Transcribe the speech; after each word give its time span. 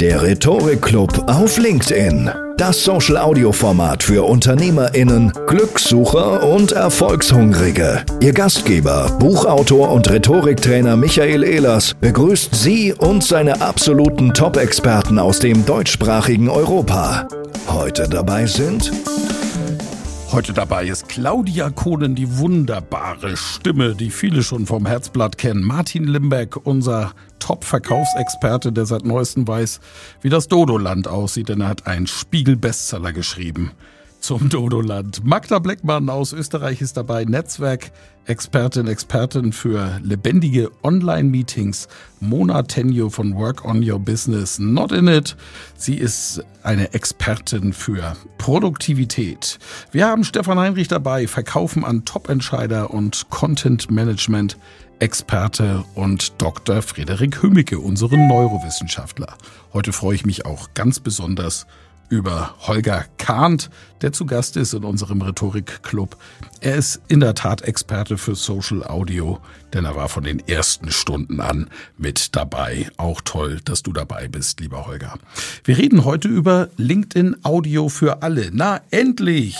Der 0.00 0.22
Rhetorik-Club 0.22 1.24
auf 1.26 1.58
LinkedIn. 1.58 2.30
Das 2.56 2.84
Social-Audio-Format 2.84 4.02
für 4.02 4.22
UnternehmerInnen, 4.22 5.30
Glückssucher 5.46 6.42
und 6.42 6.72
Erfolgshungrige. 6.72 8.02
Ihr 8.22 8.32
Gastgeber, 8.32 9.14
Buchautor 9.18 9.92
und 9.92 10.08
Rhetoriktrainer 10.08 10.96
Michael 10.96 11.44
Ehlers 11.44 11.92
begrüßt 12.00 12.54
Sie 12.54 12.94
und 12.94 13.22
seine 13.22 13.60
absoluten 13.60 14.32
Top-Experten 14.32 15.18
aus 15.18 15.38
dem 15.38 15.66
deutschsprachigen 15.66 16.48
Europa. 16.48 17.28
Heute 17.68 18.08
dabei 18.08 18.46
sind 18.46 18.90
Heute 20.32 20.52
dabei 20.52 20.86
ist 20.86 21.08
Claudia 21.08 21.70
Kohnen, 21.70 22.14
die 22.14 22.38
wunderbare 22.38 23.36
Stimme, 23.36 23.96
die 23.96 24.10
viele 24.10 24.44
schon 24.44 24.64
vom 24.64 24.86
Herzblatt 24.86 25.38
kennen. 25.38 25.64
Martin 25.64 26.04
Limbeck, 26.04 26.54
unser 26.64 27.14
Top-Verkaufsexperte, 27.40 28.70
der 28.70 28.86
seit 28.86 29.04
neuestem 29.04 29.48
weiß, 29.48 29.80
wie 30.20 30.28
das 30.28 30.46
Dodoland 30.46 31.08
aussieht, 31.08 31.48
denn 31.48 31.62
er 31.62 31.68
hat 31.68 31.88
einen 31.88 32.06
Spiegel-Bestseller 32.06 33.12
geschrieben 33.12 33.72
zum 34.20 34.48
Dodoland. 34.48 35.24
Magda 35.24 35.58
Bleckmann 35.58 36.08
aus 36.08 36.32
Österreich 36.32 36.80
ist 36.80 36.96
dabei, 36.96 37.24
Netzwerk-Expertin, 37.24 38.86
Expertin 38.86 39.52
für 39.52 39.98
lebendige 40.02 40.70
Online-Meetings. 40.82 41.88
Mona 42.20 42.62
Tenyo 42.62 43.10
von 43.10 43.34
Work 43.34 43.64
on 43.64 43.82
Your 43.88 43.98
Business, 43.98 44.58
Not 44.58 44.92
in 44.92 45.08
It. 45.08 45.36
Sie 45.76 45.96
ist 45.96 46.44
eine 46.62 46.92
Expertin 46.92 47.72
für 47.72 48.16
Produktivität. 48.38 49.58
Wir 49.90 50.06
haben 50.06 50.24
Stefan 50.24 50.58
Heinrich 50.58 50.88
dabei, 50.88 51.26
Verkaufen 51.26 51.84
an 51.84 52.04
Top-Entscheider 52.04 52.90
und 52.90 53.30
Content 53.30 53.90
Management. 53.90 54.56
Experte 55.00 55.82
und 55.94 56.34
Dr. 56.42 56.82
Frederik 56.82 57.42
Hümmicke, 57.42 57.78
unseren 57.78 58.28
Neurowissenschaftler. 58.28 59.34
Heute 59.72 59.92
freue 59.92 60.14
ich 60.14 60.26
mich 60.26 60.44
auch 60.44 60.74
ganz 60.74 61.00
besonders 61.00 61.66
über 62.10 62.54
Holger 62.66 63.06
Kahnt, 63.16 63.70
der 64.02 64.12
zu 64.12 64.26
Gast 64.26 64.56
ist 64.56 64.74
in 64.74 64.84
unserem 64.84 65.22
Rhetorik-Club. 65.22 66.16
Er 66.60 66.74
ist 66.74 67.00
in 67.08 67.20
der 67.20 67.34
Tat 67.34 67.62
Experte 67.62 68.18
für 68.18 68.34
Social 68.34 68.84
Audio, 68.84 69.38
denn 69.72 69.84
er 69.84 69.94
war 69.96 70.08
von 70.08 70.24
den 70.24 70.46
ersten 70.46 70.90
Stunden 70.90 71.40
an 71.40 71.70
mit 71.96 72.36
dabei. 72.36 72.90
Auch 72.96 73.20
toll, 73.22 73.60
dass 73.64 73.82
du 73.82 73.92
dabei 73.92 74.28
bist, 74.28 74.60
lieber 74.60 74.86
Holger. 74.86 75.14
Wir 75.64 75.78
reden 75.78 76.04
heute 76.04 76.28
über 76.28 76.68
LinkedIn 76.76 77.44
Audio 77.44 77.88
für 77.88 78.22
alle. 78.22 78.50
Na, 78.52 78.80
endlich! 78.90 79.56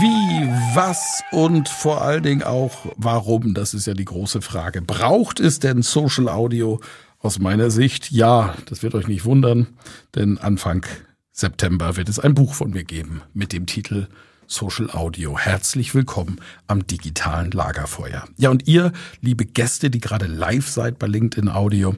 Wie, 0.00 0.76
was 0.76 1.22
und 1.32 1.68
vor 1.68 2.02
allen 2.02 2.22
Dingen 2.22 2.42
auch 2.44 2.86
warum, 2.96 3.52
das 3.52 3.74
ist 3.74 3.86
ja 3.86 3.94
die 3.94 4.04
große 4.04 4.40
Frage. 4.40 4.80
Braucht 4.80 5.40
es 5.40 5.58
denn 5.58 5.82
Social 5.82 6.28
Audio 6.28 6.80
aus 7.22 7.38
meiner 7.38 7.70
Sicht, 7.70 8.10
ja, 8.10 8.54
das 8.66 8.82
wird 8.82 8.94
euch 8.94 9.06
nicht 9.06 9.24
wundern, 9.24 9.68
denn 10.14 10.38
Anfang 10.38 10.84
September 11.30 11.96
wird 11.96 12.08
es 12.08 12.18
ein 12.18 12.34
Buch 12.34 12.52
von 12.54 12.70
mir 12.70 12.84
geben 12.84 13.22
mit 13.32 13.52
dem 13.52 13.66
Titel 13.66 14.08
Social 14.48 14.90
Audio. 14.90 15.38
Herzlich 15.38 15.94
willkommen 15.94 16.40
am 16.66 16.86
digitalen 16.86 17.52
Lagerfeuer. 17.52 18.24
Ja, 18.36 18.50
und 18.50 18.66
ihr, 18.66 18.92
liebe 19.20 19.46
Gäste, 19.46 19.88
die 19.88 20.00
gerade 20.00 20.26
live 20.26 20.68
seid 20.68 20.98
bei 20.98 21.06
LinkedIn 21.06 21.48
Audio, 21.48 21.94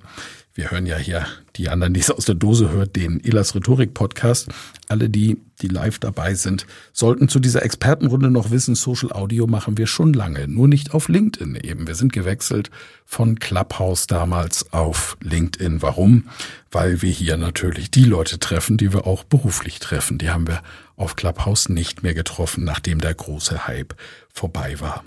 wir 0.55 0.71
hören 0.71 0.87
ja 0.87 0.97
hier 0.97 1.27
die 1.57 1.69
anderen, 1.69 1.95
die 1.95 2.01
es 2.01 2.13
aus 2.13 2.27
der 2.27 2.37
Dose 2.37 2.71
hört, 2.71 2.95
den 2.95 3.23
Elas 3.25 3.57
Rhetorik 3.57 3.93
Podcast. 3.93 4.49
Alle, 4.89 5.11
die, 5.11 5.39
die 5.61 5.67
live 5.67 5.99
dabei 5.99 6.35
sind, 6.35 6.65
sollten 6.93 7.29
zu 7.29 7.41
dieser 7.41 7.65
Expertenrunde 7.65 8.31
noch 8.31 8.53
wissen, 8.53 8.77
Social 8.77 9.11
Audio 9.13 9.49
machen 9.49 9.77
wir 9.79 9.89
schon 9.89 10.13
lange, 10.13 10.47
nur 10.47 10.69
nicht 10.69 10.95
auf 10.95 11.09
LinkedIn 11.09 11.57
eben. 11.57 11.89
Wir 11.89 11.97
sind 11.97 12.13
gewechselt 12.13 12.71
von 13.05 13.41
Clubhouse 13.41 14.07
damals 14.07 14.73
auf 14.73 15.17
LinkedIn. 15.23 15.83
Warum? 15.83 16.29
Weil 16.71 17.03
wir 17.03 17.11
hier 17.11 17.37
natürlich 17.37 17.91
die 17.91 18.05
Leute 18.05 18.39
treffen, 18.39 18.77
die 18.77 18.93
wir 18.93 19.09
auch 19.09 19.25
beruflich 19.25 19.81
treffen. 19.81 20.19
Die 20.19 20.31
haben 20.31 20.47
wir 20.47 20.63
auf 20.97 21.17
Clubhouse 21.17 21.69
nicht 21.69 22.05
mehr 22.05 22.15
getroffen, 22.15 22.63
nachdem 22.63 23.01
der 23.01 23.15
große 23.15 23.67
Hype 23.67 23.97
vorbei 24.33 24.79
war. 24.79 25.05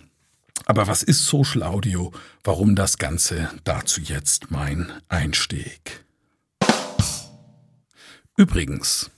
Aber 0.66 0.88
was 0.88 1.04
ist 1.04 1.26
Social 1.26 1.64
Audio? 1.64 2.12
Warum 2.44 2.76
das 2.76 2.98
Ganze? 2.98 3.50
Dazu 3.64 4.02
jetzt 4.02 4.52
mein 4.52 4.92
Einstieg. 5.08 6.04
Übrigens, 8.36 9.10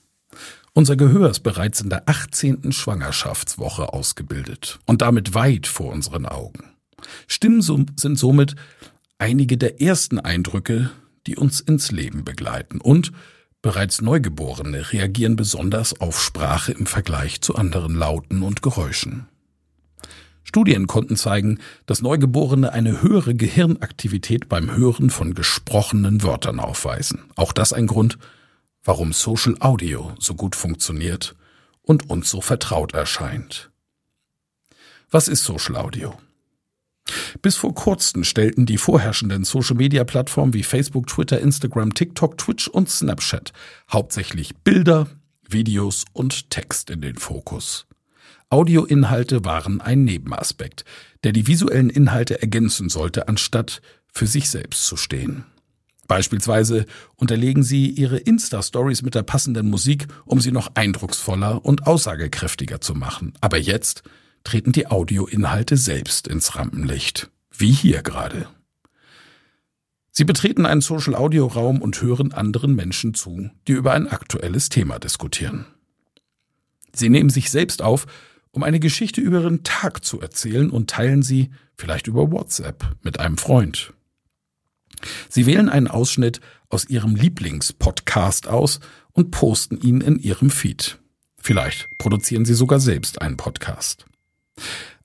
unser 0.73 0.95
Gehör 0.95 1.29
ist 1.29 1.41
bereits 1.41 1.81
in 1.81 1.89
der 1.89 2.07
18. 2.07 2.71
Schwangerschaftswoche 2.71 3.91
ausgebildet 3.93 4.79
und 4.85 5.01
damit 5.01 5.33
weit 5.33 5.67
vor 5.67 5.91
unseren 5.91 6.25
Augen. 6.25 6.71
Stimmen 7.27 7.61
sind 7.61 8.17
somit 8.17 8.55
einige 9.17 9.57
der 9.57 9.81
ersten 9.81 10.19
Eindrücke, 10.19 10.91
die 11.27 11.35
uns 11.35 11.59
ins 11.59 11.91
Leben 11.91 12.23
begleiten 12.23 12.79
und 12.79 13.11
bereits 13.61 14.01
Neugeborene 14.01 14.93
reagieren 14.93 15.35
besonders 15.35 15.99
auf 15.99 16.21
Sprache 16.21 16.71
im 16.71 16.85
Vergleich 16.85 17.41
zu 17.41 17.55
anderen 17.55 17.95
Lauten 17.95 18.41
und 18.41 18.61
Geräuschen. 18.61 19.27
Studien 20.49 20.87
konnten 20.87 21.15
zeigen, 21.15 21.59
dass 21.85 22.01
Neugeborene 22.01 22.73
eine 22.73 23.03
höhere 23.03 23.35
Gehirnaktivität 23.35 24.49
beim 24.49 24.75
Hören 24.75 25.11
von 25.11 25.35
gesprochenen 25.35 26.23
Wörtern 26.23 26.59
aufweisen. 26.59 27.25
Auch 27.35 27.53
das 27.53 27.71
ein 27.71 27.85
Grund, 27.85 28.17
warum 28.83 29.13
Social 29.13 29.57
Audio 29.59 30.11
so 30.17 30.33
gut 30.33 30.55
funktioniert 30.55 31.35
und 31.83 32.09
uns 32.09 32.31
so 32.31 32.41
vertraut 32.41 32.95
erscheint. 32.95 33.69
Was 35.11 35.27
ist 35.27 35.43
Social 35.43 35.75
Audio? 35.75 36.17
Bis 37.43 37.55
vor 37.55 37.75
kurzem 37.75 38.23
stellten 38.23 38.65
die 38.65 38.79
vorherrschenden 38.79 39.43
Social-Media-Plattformen 39.43 40.55
wie 40.55 40.63
Facebook, 40.63 41.05
Twitter, 41.05 41.39
Instagram, 41.39 41.93
TikTok, 41.93 42.39
Twitch 42.39 42.67
und 42.67 42.89
Snapchat 42.89 43.53
hauptsächlich 43.91 44.55
Bilder, 44.63 45.05
Videos 45.47 46.05
und 46.13 46.49
Text 46.49 46.89
in 46.89 47.01
den 47.01 47.17
Fokus. 47.17 47.85
Audioinhalte 48.49 49.45
waren 49.45 49.79
ein 49.79 50.03
Nebenaspekt, 50.03 50.83
der 51.23 51.33
die 51.33 51.47
visuellen 51.47 51.89
Inhalte 51.89 52.41
ergänzen 52.41 52.89
sollte, 52.89 53.27
anstatt 53.27 53.81
für 54.11 54.25
sich 54.25 54.49
selbst 54.49 54.85
zu 54.85 54.97
stehen. 54.97 55.45
Beispielsweise 56.07 56.87
unterlegen 57.17 57.61
sie 57.61 57.87
ihre 57.87 58.17
Insta-Stories 58.17 59.03
mit 59.03 59.13
der 59.13 59.21
passenden 59.21 59.69
Musik, 59.69 60.07
um 60.25 60.41
sie 60.41 60.51
noch 60.51 60.71
eindrucksvoller 60.73 61.63
und 61.63 61.85
aussagekräftiger 61.85 62.81
zu 62.81 62.95
machen. 62.95 63.33
Aber 63.41 63.57
jetzt 63.57 64.01
treten 64.43 64.71
die 64.71 64.87
Audioinhalte 64.87 65.77
selbst 65.77 66.27
ins 66.27 66.55
Rampenlicht. 66.55 67.29
Wie 67.55 67.71
hier 67.71 68.01
gerade. 68.01 68.47
Sie 70.11 70.23
betreten 70.23 70.65
einen 70.65 70.81
Social-Audio-Raum 70.81 71.81
und 71.81 72.01
hören 72.01 72.33
anderen 72.33 72.75
Menschen 72.75 73.13
zu, 73.13 73.51
die 73.67 73.73
über 73.73 73.93
ein 73.93 74.07
aktuelles 74.07 74.69
Thema 74.69 74.97
diskutieren. 74.97 75.65
Sie 76.91 77.09
nehmen 77.09 77.29
sich 77.29 77.51
selbst 77.51 77.83
auf 77.83 78.07
um 78.51 78.63
eine 78.63 78.79
Geschichte 78.79 79.21
über 79.21 79.41
ihren 79.41 79.63
Tag 79.63 80.03
zu 80.03 80.19
erzählen 80.21 80.69
und 80.69 80.89
teilen 80.89 81.21
sie 81.21 81.51
vielleicht 81.77 82.07
über 82.07 82.31
WhatsApp 82.31 82.95
mit 83.03 83.19
einem 83.19 83.37
Freund. 83.37 83.93
Sie 85.29 85.45
wählen 85.45 85.69
einen 85.69 85.87
Ausschnitt 85.87 86.41
aus 86.69 86.89
Ihrem 86.89 87.15
Lieblingspodcast 87.15 88.47
aus 88.47 88.79
und 89.13 89.31
posten 89.31 89.79
ihn 89.79 90.01
in 90.01 90.19
Ihrem 90.19 90.49
Feed. 90.49 90.99
Vielleicht 91.37 91.87
produzieren 91.97 92.45
Sie 92.45 92.53
sogar 92.53 92.79
selbst 92.79 93.21
einen 93.21 93.37
Podcast. 93.37 94.05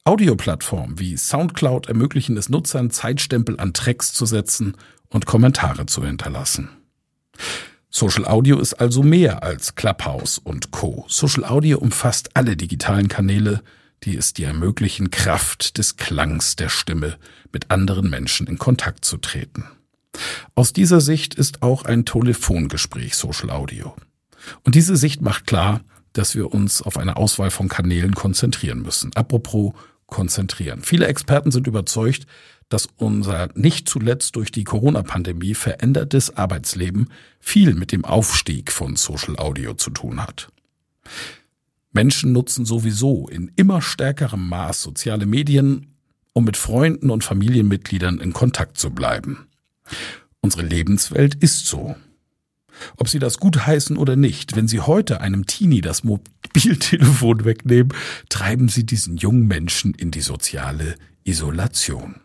Audioplattformen 0.04 0.98
wie 0.98 1.16
SoundCloud 1.16 1.86
ermöglichen 1.86 2.36
es 2.36 2.48
Nutzern, 2.48 2.90
Zeitstempel 2.90 3.58
an 3.58 3.72
Tracks 3.72 4.12
zu 4.12 4.26
setzen 4.26 4.76
und 5.08 5.26
Kommentare 5.26 5.86
zu 5.86 6.04
hinterlassen. 6.04 6.68
Social 7.96 8.26
Audio 8.26 8.58
ist 8.58 8.74
also 8.74 9.04
mehr 9.04 9.44
als 9.44 9.76
Clubhouse 9.76 10.38
und 10.38 10.72
Co. 10.72 11.04
Social 11.06 11.44
Audio 11.44 11.78
umfasst 11.78 12.30
alle 12.34 12.56
digitalen 12.56 13.06
Kanäle, 13.06 13.62
die 14.02 14.16
es 14.16 14.32
dir 14.32 14.48
ermöglichen, 14.48 15.12
Kraft 15.12 15.78
des 15.78 15.96
Klangs 15.96 16.56
der 16.56 16.70
Stimme 16.70 17.16
mit 17.52 17.70
anderen 17.70 18.10
Menschen 18.10 18.48
in 18.48 18.58
Kontakt 18.58 19.04
zu 19.04 19.16
treten. 19.18 19.66
Aus 20.56 20.72
dieser 20.72 21.00
Sicht 21.00 21.36
ist 21.36 21.62
auch 21.62 21.84
ein 21.84 22.04
Telefongespräch 22.04 23.14
Social 23.14 23.50
Audio. 23.50 23.94
Und 24.64 24.74
diese 24.74 24.96
Sicht 24.96 25.20
macht 25.20 25.46
klar, 25.46 25.80
dass 26.14 26.34
wir 26.34 26.52
uns 26.52 26.82
auf 26.82 26.96
eine 26.96 27.16
Auswahl 27.16 27.52
von 27.52 27.68
Kanälen 27.68 28.16
konzentrieren 28.16 28.82
müssen. 28.82 29.14
Apropos 29.14 29.72
konzentrieren. 30.06 30.82
Viele 30.82 31.06
Experten 31.06 31.52
sind 31.52 31.68
überzeugt, 31.68 32.26
dass 32.68 32.88
unser 32.96 33.48
nicht 33.54 33.88
zuletzt 33.88 34.36
durch 34.36 34.50
die 34.50 34.64
Corona-Pandemie 34.64 35.54
verändertes 35.54 36.36
Arbeitsleben 36.36 37.10
viel 37.40 37.74
mit 37.74 37.92
dem 37.92 38.04
Aufstieg 38.04 38.72
von 38.72 38.96
Social 38.96 39.36
Audio 39.36 39.74
zu 39.74 39.90
tun 39.90 40.22
hat. 40.22 40.48
Menschen 41.92 42.32
nutzen 42.32 42.64
sowieso 42.64 43.28
in 43.28 43.52
immer 43.56 43.80
stärkerem 43.80 44.48
Maß 44.48 44.82
soziale 44.82 45.26
Medien, 45.26 45.86
um 46.32 46.44
mit 46.44 46.56
Freunden 46.56 47.10
und 47.10 47.22
Familienmitgliedern 47.22 48.18
in 48.18 48.32
Kontakt 48.32 48.78
zu 48.78 48.90
bleiben. 48.90 49.46
Unsere 50.40 50.62
Lebenswelt 50.62 51.36
ist 51.36 51.66
so. 51.66 51.94
Ob 52.96 53.08
Sie 53.08 53.20
das 53.20 53.38
gut 53.38 53.66
heißen 53.66 53.96
oder 53.96 54.16
nicht, 54.16 54.56
wenn 54.56 54.66
Sie 54.66 54.80
heute 54.80 55.20
einem 55.20 55.46
Teenie 55.46 55.80
das 55.80 56.02
Mobiltelefon 56.02 57.44
wegnehmen, 57.44 57.94
treiben 58.28 58.68
Sie 58.68 58.84
diesen 58.84 59.16
jungen 59.16 59.46
Menschen 59.46 59.94
in 59.94 60.10
die 60.10 60.20
soziale 60.20 60.96
Isolation. 61.22 62.16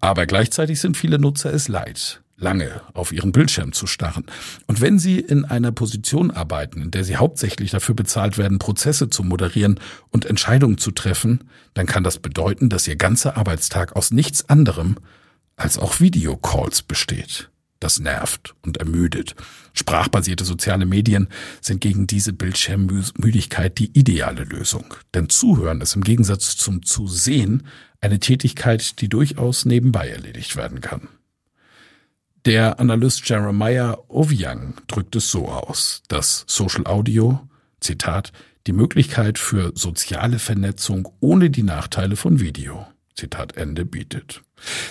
Aber 0.00 0.26
gleichzeitig 0.26 0.80
sind 0.80 0.96
viele 0.96 1.18
Nutzer 1.18 1.52
es 1.52 1.68
leid, 1.68 2.22
lange 2.36 2.80
auf 2.94 3.12
ihren 3.12 3.32
Bildschirm 3.32 3.72
zu 3.72 3.86
starren. 3.86 4.24
Und 4.66 4.80
wenn 4.80 4.98
Sie 4.98 5.20
in 5.20 5.44
einer 5.44 5.72
Position 5.72 6.30
arbeiten, 6.30 6.82
in 6.82 6.90
der 6.90 7.04
Sie 7.04 7.16
hauptsächlich 7.16 7.70
dafür 7.70 7.94
bezahlt 7.94 8.38
werden, 8.38 8.58
Prozesse 8.58 9.10
zu 9.10 9.22
moderieren 9.22 9.78
und 10.10 10.24
Entscheidungen 10.24 10.78
zu 10.78 10.90
treffen, 10.90 11.44
dann 11.74 11.86
kann 11.86 12.04
das 12.04 12.18
bedeuten, 12.18 12.68
dass 12.68 12.88
Ihr 12.88 12.96
ganzer 12.96 13.36
Arbeitstag 13.36 13.96
aus 13.96 14.10
nichts 14.10 14.48
anderem 14.48 14.96
als 15.56 15.78
auch 15.78 16.00
Videocalls 16.00 16.82
besteht. 16.82 17.50
Das 17.80 17.98
nervt 17.98 18.54
und 18.60 18.76
ermüdet. 18.76 19.34
Sprachbasierte 19.72 20.44
soziale 20.44 20.84
Medien 20.84 21.28
sind 21.62 21.80
gegen 21.80 22.06
diese 22.06 22.34
Bildschirmmüdigkeit 22.34 23.78
die 23.78 23.90
ideale 23.98 24.44
Lösung. 24.44 24.94
Denn 25.14 25.30
Zuhören 25.30 25.80
ist 25.80 25.96
im 25.96 26.04
Gegensatz 26.04 26.58
zum 26.58 26.84
Zusehen 26.84 27.66
eine 28.00 28.20
Tätigkeit, 28.20 29.00
die 29.00 29.08
durchaus 29.08 29.64
nebenbei 29.64 30.08
erledigt 30.08 30.56
werden 30.56 30.80
kann. 30.80 31.08
Der 32.46 32.80
Analyst 32.80 33.28
Jeremiah 33.28 33.98
Oviang 34.08 34.74
drückt 34.86 35.14
es 35.16 35.30
so 35.30 35.48
aus, 35.48 36.02
dass 36.08 36.44
Social 36.46 36.86
Audio, 36.86 37.46
Zitat, 37.80 38.32
die 38.66 38.72
Möglichkeit 38.72 39.38
für 39.38 39.72
soziale 39.74 40.38
Vernetzung 40.38 41.08
ohne 41.20 41.50
die 41.50 41.62
Nachteile 41.62 42.16
von 42.16 42.40
Video, 42.40 42.86
Zitat 43.14 43.56
Ende, 43.56 43.84
bietet. 43.84 44.42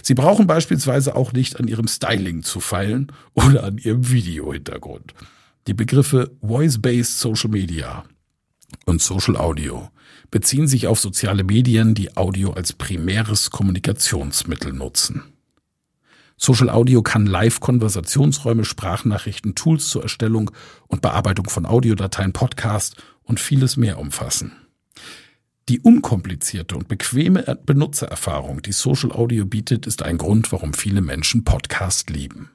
Sie 0.04 0.14
brauchen 0.14 0.46
beispielsweise 0.46 1.16
auch 1.16 1.34
nicht 1.34 1.60
an 1.60 1.68
ihrem 1.68 1.88
Styling 1.88 2.44
zu 2.44 2.60
feilen 2.60 3.12
oder 3.34 3.64
an 3.64 3.78
ihrem 3.80 4.10
Videohintergrund. 4.12 5.14
Die 5.68 5.74
Begriffe 5.74 6.32
Voice-Based 6.42 7.20
Social 7.20 7.50
Media 7.50 8.06
und 8.86 9.02
Social 9.02 9.38
Audio 9.38 9.90
beziehen 10.32 10.68
sich 10.68 10.88
auf 10.88 11.00
soziale 11.00 11.44
Medien, 11.44 11.96
die 11.96 12.16
Audio 12.18 12.52
als 12.52 12.74
primäres 12.74 13.50
Kommunikationsmittel 13.52 14.74
nutzen. 14.74 15.24
Social 16.38 16.70
Audio 16.70 17.02
kann 17.02 17.26
Live-Konversationsräume, 17.26 18.64
Sprachnachrichten, 18.64 19.56
Tools 19.56 19.90
zur 19.90 20.04
Erstellung 20.04 20.52
und 20.88 21.02
Bearbeitung 21.02 21.50
von 21.50 21.66
Audiodateien, 21.66 22.32
Podcast 22.32 22.96
und 23.24 23.42
vieles 23.42 23.76
mehr 23.76 24.00
umfassen. 24.00 24.54
Die 25.68 25.82
unkomplizierte 25.82 26.78
und 26.78 26.88
bequeme 26.88 27.60
Benutzererfahrung, 27.66 28.62
die 28.62 28.72
Social 28.72 29.12
Audio 29.12 29.46
bietet, 29.46 29.86
ist 29.86 30.02
ein 30.02 30.18
Grund, 30.18 30.52
warum 30.52 30.74
viele 30.74 31.02
Menschen 31.02 31.44
Podcast 31.44 32.10
lieben. 32.10 32.50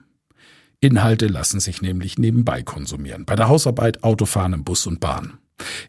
Inhalte 0.81 1.27
lassen 1.27 1.61
sich 1.61 1.81
nämlich 1.81 2.19
nebenbei 2.19 2.63
konsumieren. 2.63 3.25
Bei 3.25 3.37
der 3.37 3.49
Hausarbeit, 3.49 4.03
Autofahren 4.03 4.53
im 4.55 4.65
Bus 4.65 4.87
und 4.87 4.99
Bahn. 4.99 5.39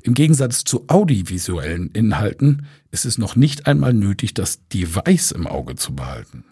Im 0.03 0.13
Gegensatz 0.13 0.63
zu 0.63 0.85
audiovisuellen 0.87 1.89
Inhalten 1.91 2.67
ist 2.91 3.05
es 3.05 3.17
noch 3.17 3.35
nicht 3.35 3.67
einmal 3.67 3.93
nötig, 3.93 4.33
das 4.33 4.67
Device 4.67 5.31
im 5.31 5.47
Auge 5.47 5.75
zu 5.75 5.95
behalten. 5.95 6.45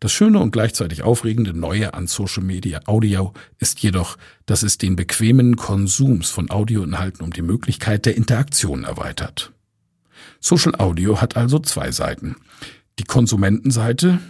Das 0.00 0.12
Schöne 0.12 0.40
und 0.40 0.50
gleichzeitig 0.50 1.02
aufregende 1.02 1.54
Neue 1.54 1.94
an 1.94 2.06
Social 2.06 2.42
Media 2.42 2.80
Audio 2.86 3.32
ist 3.58 3.80
jedoch, 3.80 4.18
dass 4.44 4.62
es 4.62 4.76
den 4.76 4.96
bequemen 4.96 5.56
Konsums 5.56 6.28
von 6.30 6.50
Audioinhalten 6.50 7.22
um 7.22 7.32
die 7.32 7.42
Möglichkeit 7.42 8.04
der 8.04 8.16
Interaktion 8.16 8.84
erweitert. 8.84 9.52
Social 10.40 10.74
Audio 10.74 11.20
hat 11.20 11.36
also 11.36 11.58
zwei 11.58 11.90
Seiten. 11.90 12.36
Die 12.98 13.04
Konsumentenseite, 13.04 14.20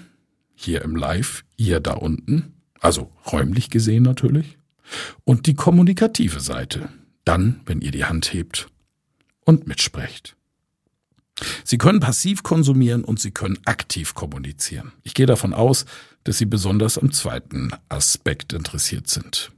hier 0.55 0.82
im 0.82 0.94
Live, 0.94 1.44
ihr 1.56 1.81
da 1.81 1.94
unten, 1.94 2.55
also 2.78 3.10
räumlich 3.32 3.70
gesehen 3.70 4.05
natürlich, 4.05 4.58
und 5.25 5.46
die 5.46 5.55
kommunikative 5.55 6.40
Seite, 6.40 6.88
dann, 7.25 7.61
wenn 7.67 7.81
ihr 7.81 7.91
die 7.91 8.05
Hand 8.05 8.32
hebt 8.32 8.69
und 9.44 9.67
mitsprecht. 9.67 10.37
Sie 11.65 11.79
können 11.79 12.00
passiv 12.00 12.43
konsumieren 12.43 13.05
und 13.05 13.19
Sie 13.19 13.32
können 13.32 13.59
aktiv 13.65 14.15
kommunizieren. 14.15 14.93
Ich 15.03 15.15
gehe 15.15 15.26
davon 15.26 15.53
aus, 15.53 15.85
dass 16.23 16.38
Sie 16.38 16.47
besonders 16.47 16.97
am 16.97 17.12
zweiten 17.12 17.71
Aspekt 17.88 18.53
interessiert 18.53 19.09
sind. 19.09 19.50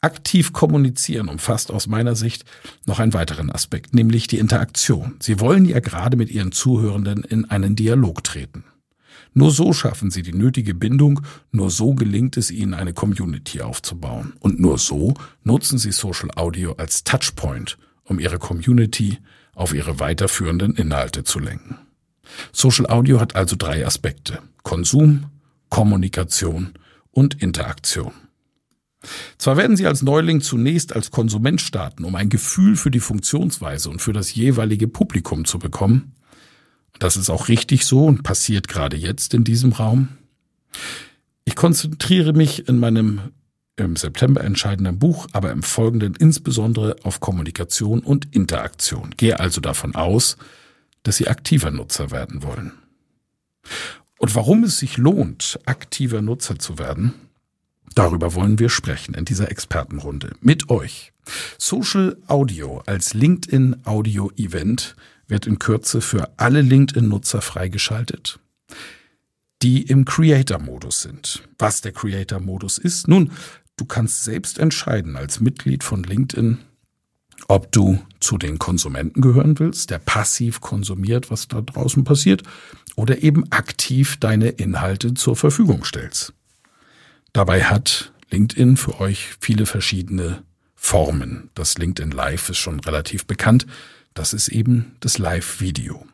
Aktiv 0.00 0.52
kommunizieren 0.52 1.28
umfasst 1.28 1.70
aus 1.70 1.86
meiner 1.86 2.14
Sicht 2.14 2.44
noch 2.86 2.98
einen 2.98 3.14
weiteren 3.14 3.50
Aspekt, 3.50 3.94
nämlich 3.94 4.26
die 4.26 4.38
Interaktion. 4.38 5.16
Sie 5.20 5.40
wollen 5.40 5.64
ja 5.64 5.80
gerade 5.80 6.16
mit 6.16 6.30
Ihren 6.30 6.52
Zuhörenden 6.52 7.24
in 7.24 7.50
einen 7.50 7.76
Dialog 7.76 8.24
treten. 8.24 8.64
Nur 9.36 9.50
so 9.50 9.72
schaffen 9.72 10.12
sie 10.12 10.22
die 10.22 10.32
nötige 10.32 10.74
Bindung, 10.74 11.20
nur 11.50 11.70
so 11.70 11.94
gelingt 11.94 12.36
es 12.36 12.52
ihnen, 12.52 12.72
eine 12.72 12.94
Community 12.94 13.60
aufzubauen. 13.60 14.34
Und 14.38 14.60
nur 14.60 14.78
so 14.78 15.14
nutzen 15.42 15.76
sie 15.78 15.90
Social 15.90 16.30
Audio 16.36 16.74
als 16.74 17.02
Touchpoint, 17.02 17.76
um 18.04 18.20
ihre 18.20 18.38
Community 18.38 19.18
auf 19.54 19.74
ihre 19.74 19.98
weiterführenden 19.98 20.76
Inhalte 20.76 21.24
zu 21.24 21.40
lenken. 21.40 21.78
Social 22.52 22.86
Audio 22.86 23.20
hat 23.20 23.34
also 23.34 23.56
drei 23.58 23.84
Aspekte. 23.84 24.38
Konsum, 24.62 25.26
Kommunikation 25.68 26.72
und 27.10 27.42
Interaktion. 27.42 28.12
Zwar 29.36 29.56
werden 29.56 29.76
Sie 29.76 29.86
als 29.86 30.02
Neuling 30.02 30.40
zunächst 30.40 30.94
als 30.94 31.10
Konsument 31.10 31.60
starten, 31.60 32.04
um 32.04 32.14
ein 32.14 32.30
Gefühl 32.30 32.76
für 32.76 32.90
die 32.90 33.00
Funktionsweise 33.00 33.90
und 33.90 34.00
für 34.00 34.12
das 34.12 34.34
jeweilige 34.34 34.88
Publikum 34.88 35.44
zu 35.44 35.58
bekommen, 35.58 36.14
das 36.98 37.16
ist 37.16 37.30
auch 37.30 37.48
richtig 37.48 37.84
so 37.84 38.06
und 38.06 38.22
passiert 38.22 38.68
gerade 38.68 38.96
jetzt 38.96 39.34
in 39.34 39.44
diesem 39.44 39.72
Raum. 39.72 40.08
Ich 41.44 41.56
konzentriere 41.56 42.32
mich 42.32 42.68
in 42.68 42.78
meinem 42.78 43.20
im 43.76 43.96
September 43.96 44.42
entscheidenden 44.44 44.98
Buch, 44.98 45.26
aber 45.32 45.50
im 45.50 45.62
Folgenden 45.62 46.14
insbesondere 46.14 46.96
auf 47.02 47.20
Kommunikation 47.20 48.00
und 48.00 48.34
Interaktion. 48.34 49.10
Gehe 49.16 49.40
also 49.40 49.60
davon 49.60 49.94
aus, 49.94 50.36
dass 51.02 51.16
Sie 51.16 51.28
aktiver 51.28 51.70
Nutzer 51.70 52.10
werden 52.10 52.42
wollen. 52.42 52.72
Und 54.18 54.34
warum 54.34 54.64
es 54.64 54.78
sich 54.78 54.96
lohnt, 54.96 55.58
aktiver 55.66 56.22
Nutzer 56.22 56.58
zu 56.58 56.78
werden, 56.78 57.14
darüber 57.94 58.34
wollen 58.34 58.58
wir 58.58 58.68
sprechen 58.68 59.14
in 59.14 59.24
dieser 59.24 59.50
Expertenrunde 59.50 60.32
mit 60.40 60.70
euch. 60.70 61.12
Social 61.58 62.16
Audio 62.28 62.82
als 62.86 63.14
LinkedIn 63.14 63.84
Audio 63.84 64.30
Event 64.36 64.94
wird 65.28 65.46
in 65.46 65.58
Kürze 65.58 66.00
für 66.00 66.38
alle 66.38 66.60
LinkedIn-Nutzer 66.60 67.40
freigeschaltet, 67.40 68.38
die 69.62 69.82
im 69.82 70.04
Creator-Modus 70.04 71.02
sind. 71.02 71.42
Was 71.58 71.80
der 71.80 71.92
Creator-Modus 71.92 72.78
ist? 72.78 73.08
Nun, 73.08 73.32
du 73.76 73.84
kannst 73.84 74.24
selbst 74.24 74.58
entscheiden 74.58 75.16
als 75.16 75.40
Mitglied 75.40 75.82
von 75.84 76.02
LinkedIn, 76.02 76.58
ob 77.48 77.72
du 77.72 78.00
zu 78.20 78.38
den 78.38 78.58
Konsumenten 78.58 79.20
gehören 79.20 79.58
willst, 79.58 79.90
der 79.90 79.98
passiv 79.98 80.60
konsumiert, 80.60 81.30
was 81.30 81.48
da 81.48 81.60
draußen 81.60 82.04
passiert, 82.04 82.42
oder 82.96 83.22
eben 83.22 83.50
aktiv 83.50 84.16
deine 84.18 84.48
Inhalte 84.48 85.14
zur 85.14 85.36
Verfügung 85.36 85.84
stellst. 85.84 86.32
Dabei 87.32 87.64
hat 87.64 88.12
LinkedIn 88.30 88.76
für 88.76 89.00
euch 89.00 89.30
viele 89.40 89.66
verschiedene 89.66 90.42
Formen. 90.74 91.50
Das 91.54 91.78
LinkedIn 91.78 92.10
Live 92.10 92.50
ist 92.50 92.58
schon 92.58 92.80
relativ 92.80 93.26
bekannt. 93.26 93.66
Das 94.14 94.32
ist 94.32 94.48
eben 94.48 94.96
das 95.00 95.18
Live-Video. 95.18 96.06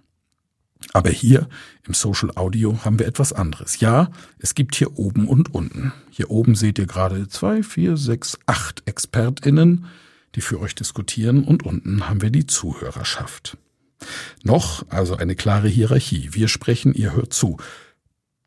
Aber 0.92 1.10
hier 1.10 1.48
im 1.86 1.94
Social 1.94 2.30
Audio 2.34 2.84
haben 2.84 2.98
wir 2.98 3.06
etwas 3.06 3.32
anderes. 3.32 3.80
Ja, 3.80 4.10
es 4.38 4.54
gibt 4.54 4.74
hier 4.74 4.98
oben 4.98 5.28
und 5.28 5.54
unten. 5.54 5.92
Hier 6.10 6.30
oben 6.30 6.54
seht 6.54 6.78
ihr 6.78 6.86
gerade 6.86 7.28
zwei, 7.28 7.62
vier, 7.62 7.96
sechs, 7.96 8.38
acht 8.46 8.82
ExpertInnen, 8.86 9.86
die 10.34 10.40
für 10.40 10.58
euch 10.60 10.74
diskutieren 10.74 11.44
und 11.44 11.64
unten 11.64 12.08
haben 12.08 12.22
wir 12.22 12.30
die 12.30 12.46
Zuhörerschaft. 12.46 13.58
Noch 14.42 14.86
also 14.88 15.16
eine 15.16 15.36
klare 15.36 15.68
Hierarchie. 15.68 16.30
Wir 16.32 16.48
sprechen, 16.48 16.94
ihr 16.94 17.12
hört 17.12 17.34
zu. 17.34 17.58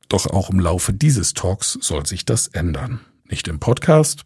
Doch 0.10 0.25
auch 0.27 0.50
im 0.50 0.60
Laufe 0.60 0.93
dieses 0.93 1.33
Talks 1.33 1.77
soll 1.81 2.05
sich 2.05 2.25
das 2.25 2.48
ändern. 2.48 3.00
Nicht 3.25 3.48
im 3.48 3.60
Podcast. 3.60 4.24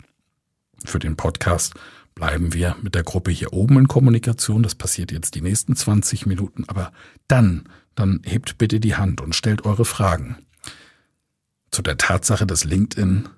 Für 0.86 1.00
den 1.00 1.18
Podcast 1.18 1.74
bleiben 2.18 2.52
wir 2.52 2.76
mit 2.82 2.96
der 2.96 3.04
Gruppe 3.04 3.30
hier 3.30 3.54
oben 3.54 3.78
in 3.78 3.88
Kommunikation. 3.88 4.64
Das 4.64 4.74
passiert 4.74 5.12
jetzt 5.12 5.36
die 5.36 5.42
nächsten 5.42 5.76
20 5.76 6.26
Minuten. 6.26 6.64
Aber 6.66 6.92
dann, 7.28 7.70
dann 7.94 8.22
hebt 8.26 8.58
bitte 8.58 8.80
die 8.80 8.96
Hand 8.96 9.22
und 9.22 9.36
stellt 9.36 9.66
eure 9.66 9.86
Fragen. 9.86 10.38
Zu 11.70 11.84
der 11.84 11.98
Tatsache, 11.98 12.48
dass 12.48 12.64
LinkedIn 12.64 13.30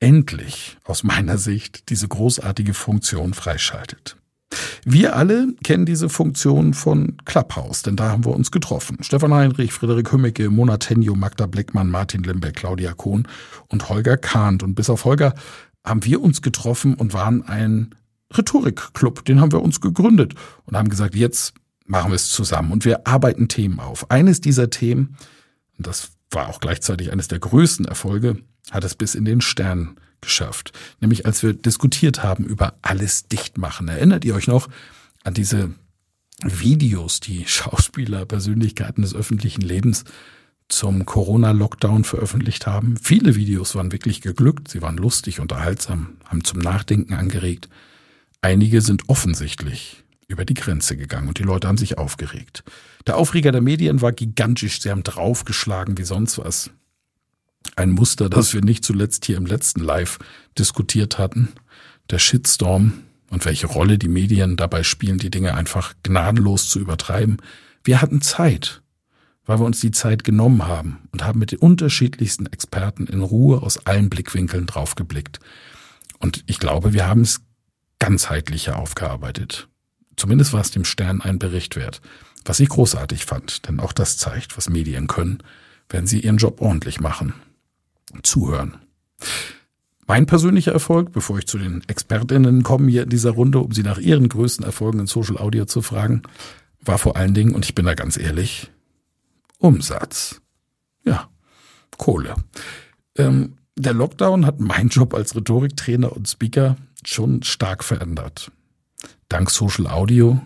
endlich 0.00 0.78
aus 0.84 1.04
meiner 1.04 1.36
Sicht 1.36 1.90
diese 1.90 2.08
großartige 2.08 2.72
Funktion 2.72 3.34
freischaltet. 3.34 4.16
Wir 4.84 5.14
alle 5.14 5.48
kennen 5.62 5.84
diese 5.84 6.08
Funktion 6.08 6.72
von 6.72 7.18
Clubhouse, 7.26 7.82
denn 7.82 7.96
da 7.96 8.08
haben 8.08 8.24
wir 8.24 8.34
uns 8.34 8.50
getroffen. 8.50 9.02
Stefan 9.02 9.34
Heinrich, 9.34 9.72
Friederik 9.72 10.12
Hümmecke, 10.12 10.48
Mona 10.48 10.78
Tenjo, 10.78 11.14
Magda 11.14 11.46
Bleckmann, 11.46 11.90
Martin 11.90 12.22
Limbeck, 12.22 12.56
Claudia 12.56 12.94
Kohn 12.94 13.28
und 13.68 13.90
Holger 13.90 14.16
Kahnt. 14.16 14.62
Und 14.62 14.74
bis 14.74 14.88
auf 14.88 15.04
Holger 15.04 15.34
haben 15.84 16.04
wir 16.04 16.22
uns 16.22 16.42
getroffen 16.42 16.94
und 16.94 17.12
waren 17.14 17.42
ein 17.42 17.94
Rhetorikclub. 18.32 19.24
Den 19.24 19.40
haben 19.40 19.52
wir 19.52 19.62
uns 19.62 19.80
gegründet 19.80 20.34
und 20.64 20.76
haben 20.76 20.88
gesagt, 20.88 21.14
jetzt 21.14 21.54
machen 21.86 22.10
wir 22.10 22.16
es 22.16 22.30
zusammen 22.30 22.72
und 22.72 22.84
wir 22.84 23.06
arbeiten 23.06 23.48
Themen 23.48 23.80
auf. 23.80 24.10
Eines 24.10 24.40
dieser 24.40 24.70
Themen, 24.70 25.16
und 25.76 25.86
das 25.86 26.12
war 26.30 26.48
auch 26.48 26.60
gleichzeitig 26.60 27.12
eines 27.12 27.28
der 27.28 27.40
größten 27.40 27.84
Erfolge, 27.84 28.38
hat 28.70 28.84
es 28.84 28.94
bis 28.94 29.14
in 29.14 29.24
den 29.24 29.40
Stern 29.40 29.96
geschafft. 30.20 30.72
Nämlich 31.00 31.26
als 31.26 31.42
wir 31.42 31.52
diskutiert 31.52 32.22
haben 32.22 32.44
über 32.44 32.74
alles 32.80 33.26
dichtmachen. 33.26 33.88
Erinnert 33.88 34.24
ihr 34.24 34.34
euch 34.34 34.46
noch 34.46 34.68
an 35.24 35.34
diese 35.34 35.74
Videos, 36.42 37.20
die 37.20 37.44
Schauspieler, 37.46 38.24
Persönlichkeiten 38.24 39.02
des 39.02 39.14
öffentlichen 39.14 39.60
Lebens 39.60 40.04
zum 40.72 41.06
Corona-Lockdown 41.06 42.04
veröffentlicht 42.04 42.66
haben? 42.66 42.96
Viele 43.00 43.36
Videos 43.36 43.74
waren 43.74 43.92
wirklich 43.92 44.20
geglückt, 44.20 44.68
sie 44.68 44.82
waren 44.82 44.96
lustig, 44.96 45.38
unterhaltsam, 45.38 46.16
haben 46.24 46.44
zum 46.44 46.58
Nachdenken 46.58 47.14
angeregt. 47.14 47.68
Einige 48.40 48.80
sind 48.80 49.08
offensichtlich 49.08 50.02
über 50.26 50.44
die 50.44 50.54
Grenze 50.54 50.96
gegangen 50.96 51.28
und 51.28 51.38
die 51.38 51.44
Leute 51.44 51.68
haben 51.68 51.76
sich 51.76 51.98
aufgeregt. 51.98 52.64
Der 53.06 53.16
Aufreger 53.16 53.52
der 53.52 53.60
Medien 53.60 54.00
war 54.00 54.12
gigantisch, 54.12 54.80
sie 54.80 54.90
haben 54.90 55.02
draufgeschlagen 55.02 55.98
wie 55.98 56.04
sonst 56.04 56.38
was. 56.38 56.70
Ein 57.76 57.90
Muster, 57.90 58.28
das 58.28 58.54
wir 58.54 58.62
nicht 58.62 58.84
zuletzt 58.84 59.24
hier 59.26 59.36
im 59.36 59.46
letzten 59.46 59.80
Live 59.80 60.18
diskutiert 60.58 61.18
hatten. 61.18 61.52
Der 62.10 62.18
Shitstorm 62.18 62.94
und 63.30 63.44
welche 63.44 63.66
Rolle 63.66 63.98
die 63.98 64.08
Medien 64.08 64.56
dabei 64.56 64.82
spielen, 64.82 65.18
die 65.18 65.30
Dinge 65.30 65.54
einfach 65.54 65.94
gnadenlos 66.02 66.68
zu 66.68 66.80
übertreiben. 66.80 67.38
Wir 67.84 68.02
hatten 68.02 68.20
Zeit, 68.20 68.81
weil 69.52 69.60
wir 69.60 69.66
uns 69.66 69.80
die 69.80 69.90
Zeit 69.90 70.24
genommen 70.24 70.66
haben 70.66 71.10
und 71.12 71.26
haben 71.26 71.38
mit 71.38 71.52
den 71.52 71.58
unterschiedlichsten 71.58 72.46
Experten 72.46 73.06
in 73.06 73.20
Ruhe 73.20 73.62
aus 73.62 73.86
allen 73.86 74.08
Blickwinkeln 74.08 74.64
draufgeblickt. 74.64 75.40
Und 76.20 76.42
ich 76.46 76.58
glaube, 76.58 76.94
wir 76.94 77.06
haben 77.06 77.20
es 77.20 77.42
ganzheitlicher 77.98 78.78
aufgearbeitet. 78.78 79.68
Zumindest 80.16 80.54
war 80.54 80.62
es 80.62 80.70
dem 80.70 80.86
Stern 80.86 81.20
ein 81.20 81.38
Bericht 81.38 81.76
wert, 81.76 82.00
was 82.46 82.60
ich 82.60 82.70
großartig 82.70 83.26
fand, 83.26 83.68
denn 83.68 83.78
auch 83.78 83.92
das 83.92 84.16
zeigt, 84.16 84.56
was 84.56 84.70
Medien 84.70 85.06
können, 85.06 85.42
wenn 85.90 86.06
sie 86.06 86.20
ihren 86.20 86.38
Job 86.38 86.62
ordentlich 86.62 86.98
machen 86.98 87.34
zuhören. 88.22 88.78
Mein 90.06 90.24
persönlicher 90.24 90.72
Erfolg, 90.72 91.12
bevor 91.12 91.36
ich 91.36 91.46
zu 91.46 91.58
den 91.58 91.82
Expertinnen 91.88 92.62
komme 92.62 92.90
hier 92.90 93.02
in 93.02 93.10
dieser 93.10 93.32
Runde, 93.32 93.58
um 93.58 93.72
sie 93.72 93.82
nach 93.82 93.98
ihren 93.98 94.30
größten 94.30 94.64
Erfolgen 94.64 95.00
in 95.00 95.06
Social 95.06 95.36
Audio 95.36 95.66
zu 95.66 95.82
fragen, 95.82 96.22
war 96.80 96.96
vor 96.96 97.18
allen 97.18 97.34
Dingen, 97.34 97.54
und 97.54 97.66
ich 97.66 97.74
bin 97.74 97.84
da 97.84 97.92
ganz 97.92 98.16
ehrlich, 98.16 98.70
Umsatz. 99.62 100.40
Ja, 101.04 101.28
Kohle. 101.96 102.34
Ähm, 103.16 103.54
der 103.76 103.94
Lockdown 103.94 104.44
hat 104.44 104.60
meinen 104.60 104.88
Job 104.88 105.14
als 105.14 105.36
Rhetoriktrainer 105.36 106.12
und 106.12 106.28
Speaker 106.28 106.76
schon 107.04 107.42
stark 107.44 107.84
verändert. 107.84 108.50
Dank 109.28 109.50
Social 109.50 109.86
Audio 109.86 110.42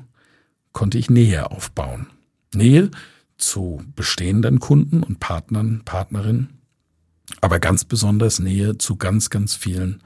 konnte 0.73 0.99
ich 0.99 1.08
Nähe 1.08 1.50
aufbauen. 1.50 2.08
Nähe 2.54 2.90
zu 3.38 3.82
bestehenden 3.96 4.61
Kunden 4.61 5.02
und 5.02 5.18
Partnern, 5.18 5.82
Partnerinnen, 5.85 6.61
aber 7.40 7.58
ganz 7.58 7.85
besonders 7.85 8.38
Nähe 8.38 8.76
zu 8.76 8.96
ganz, 8.96 9.30
ganz 9.30 9.54
vielen 9.54 10.02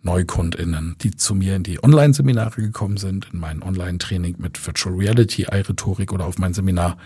NeukundInnen, 0.00 0.96
die 1.02 1.14
zu 1.14 1.34
mir 1.34 1.56
in 1.56 1.62
die 1.64 1.82
Online-Seminare 1.82 2.62
gekommen 2.62 2.96
sind, 2.96 3.28
in 3.32 3.40
mein 3.40 3.62
Online-Training 3.62 4.36
mit 4.38 4.66
Virtual 4.66 4.94
Reality, 4.94 5.42
iRhetorik 5.42 6.12
oder 6.12 6.24
auf 6.24 6.38
mein 6.38 6.54
Seminar 6.54 6.96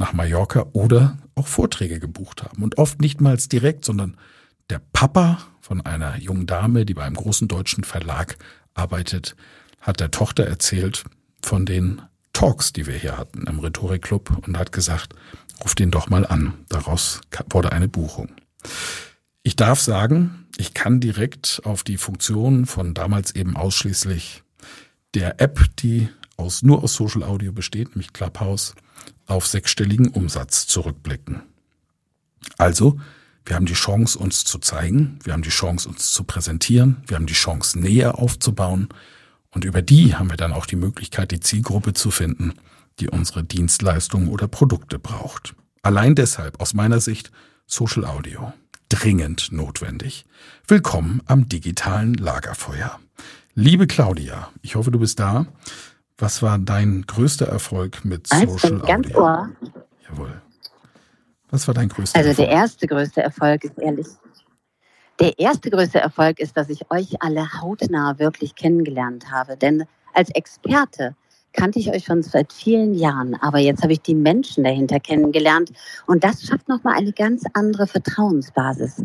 nach 0.00 0.14
Mallorca 0.14 0.66
oder 0.72 1.18
auch 1.34 1.46
Vorträge 1.46 2.00
gebucht 2.00 2.42
haben. 2.42 2.62
Und 2.62 2.78
oft 2.78 3.00
nicht 3.00 3.20
mal 3.20 3.36
direkt, 3.36 3.84
sondern 3.84 4.16
der 4.70 4.80
Papa 4.92 5.38
von 5.60 5.80
einer 5.80 6.18
jungen 6.18 6.46
Dame, 6.46 6.84
die 6.84 6.94
bei 6.94 7.04
einem 7.04 7.16
großen 7.16 7.46
deutschen 7.46 7.84
Verlag 7.84 8.36
arbeitet, 8.74 9.36
hat 9.80 10.00
der 10.00 10.10
Tochter 10.10 10.46
erzählt 10.46 11.04
von 11.42 11.66
den 11.66 12.02
Talks, 12.32 12.72
die 12.72 12.86
wir 12.86 12.94
hier 12.94 13.18
hatten 13.18 13.46
im 13.46 13.58
Rhetorikclub 13.60 14.46
und 14.46 14.58
hat 14.58 14.72
gesagt, 14.72 15.14
ruf 15.62 15.74
den 15.74 15.90
doch 15.90 16.08
mal 16.08 16.26
an. 16.26 16.54
Daraus 16.68 17.20
wurde 17.50 17.72
eine 17.72 17.88
Buchung. 17.88 18.30
Ich 19.42 19.56
darf 19.56 19.80
sagen, 19.80 20.46
ich 20.56 20.74
kann 20.74 21.00
direkt 21.00 21.60
auf 21.64 21.82
die 21.82 21.98
Funktion 21.98 22.66
von 22.66 22.94
damals 22.94 23.34
eben 23.34 23.56
ausschließlich 23.56 24.42
der 25.14 25.40
App, 25.40 25.60
die 25.78 26.08
aus, 26.36 26.62
nur 26.62 26.82
aus 26.82 26.94
Social 26.94 27.22
Audio 27.22 27.52
besteht, 27.52 27.90
nämlich 27.90 28.12
Clubhouse, 28.12 28.74
auf 29.30 29.46
sechsstelligen 29.46 30.08
Umsatz 30.08 30.66
zurückblicken. 30.66 31.42
Also, 32.58 32.98
wir 33.44 33.56
haben 33.56 33.66
die 33.66 33.74
Chance, 33.74 34.18
uns 34.18 34.44
zu 34.44 34.58
zeigen, 34.58 35.18
wir 35.24 35.32
haben 35.32 35.42
die 35.42 35.50
Chance, 35.50 35.88
uns 35.88 36.12
zu 36.12 36.24
präsentieren, 36.24 37.02
wir 37.06 37.16
haben 37.16 37.26
die 37.26 37.34
Chance, 37.34 37.78
näher 37.78 38.18
aufzubauen 38.18 38.88
und 39.50 39.64
über 39.64 39.82
die 39.82 40.14
haben 40.14 40.30
wir 40.30 40.36
dann 40.36 40.52
auch 40.52 40.66
die 40.66 40.76
Möglichkeit, 40.76 41.30
die 41.30 41.40
Zielgruppe 41.40 41.92
zu 41.92 42.10
finden, 42.10 42.54
die 43.00 43.08
unsere 43.08 43.42
Dienstleistungen 43.42 44.28
oder 44.28 44.46
Produkte 44.46 44.98
braucht. 44.98 45.54
Allein 45.82 46.14
deshalb, 46.14 46.60
aus 46.60 46.74
meiner 46.74 47.00
Sicht, 47.00 47.32
Social 47.66 48.04
Audio 48.04 48.52
dringend 48.90 49.52
notwendig. 49.52 50.26
Willkommen 50.66 51.22
am 51.26 51.48
digitalen 51.48 52.14
Lagerfeuer. 52.14 52.98
Liebe 53.54 53.86
Claudia, 53.86 54.50
ich 54.62 54.74
hoffe, 54.74 54.90
du 54.90 54.98
bist 54.98 55.20
da. 55.20 55.46
Was 56.20 56.42
war 56.42 56.58
dein 56.58 57.04
größter 57.06 57.46
Erfolg 57.46 58.04
mit 58.04 58.26
Social 58.26 58.80
ganz 58.80 59.06
Audio? 59.08 59.22
Ohr. 59.22 59.50
Jawohl. 60.08 60.42
Was 61.50 61.66
war 61.66 61.74
dein 61.74 61.88
größter 61.88 62.18
Also 62.18 62.30
Erfolg? 62.30 62.48
der 62.48 62.56
erste 62.56 62.86
größte 62.86 63.22
Erfolg 63.22 63.64
ist 63.64 63.78
ehrlich. 63.78 64.06
Der 65.18 65.38
erste 65.38 65.70
größte 65.70 65.98
Erfolg 65.98 66.38
ist, 66.38 66.56
dass 66.56 66.68
ich 66.68 66.90
euch 66.90 67.22
alle 67.22 67.60
hautnah 67.60 68.18
wirklich 68.18 68.54
kennengelernt 68.54 69.30
habe. 69.30 69.56
Denn 69.56 69.84
als 70.14 70.30
Experte 70.30 71.14
kannte 71.52 71.78
ich 71.78 71.90
euch 71.90 72.04
schon 72.04 72.22
seit 72.22 72.52
vielen 72.52 72.94
Jahren, 72.94 73.34
aber 73.34 73.58
jetzt 73.58 73.82
habe 73.82 73.92
ich 73.92 74.02
die 74.02 74.14
Menschen 74.14 74.62
dahinter 74.64 75.00
kennengelernt 75.00 75.72
und 76.06 76.22
das 76.22 76.42
schafft 76.42 76.68
nochmal 76.68 76.96
eine 76.96 77.12
ganz 77.12 77.44
andere 77.54 77.86
Vertrauensbasis. 77.86 79.02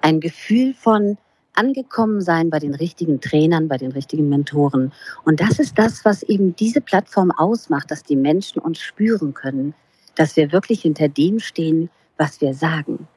Ein 0.00 0.20
Gefühl 0.20 0.74
von 0.74 1.18
angekommen 1.58 2.20
sein 2.20 2.50
bei 2.50 2.58
den 2.58 2.74
richtigen 2.74 3.20
Trainern, 3.20 3.68
bei 3.68 3.76
den 3.76 3.92
richtigen 3.92 4.28
Mentoren. 4.28 4.92
Und 5.24 5.40
das 5.40 5.58
ist 5.58 5.78
das, 5.78 6.04
was 6.04 6.22
eben 6.22 6.54
diese 6.56 6.80
Plattform 6.80 7.30
ausmacht, 7.32 7.90
dass 7.90 8.02
die 8.02 8.16
Menschen 8.16 8.60
uns 8.60 8.78
spüren 8.78 9.34
können, 9.34 9.74
dass 10.14 10.36
wir 10.36 10.52
wirklich 10.52 10.82
hinter 10.82 11.08
dem 11.08 11.40
stehen, 11.40 11.90
was 12.16 12.40
wir 12.40 12.54
sagen. 12.54 13.08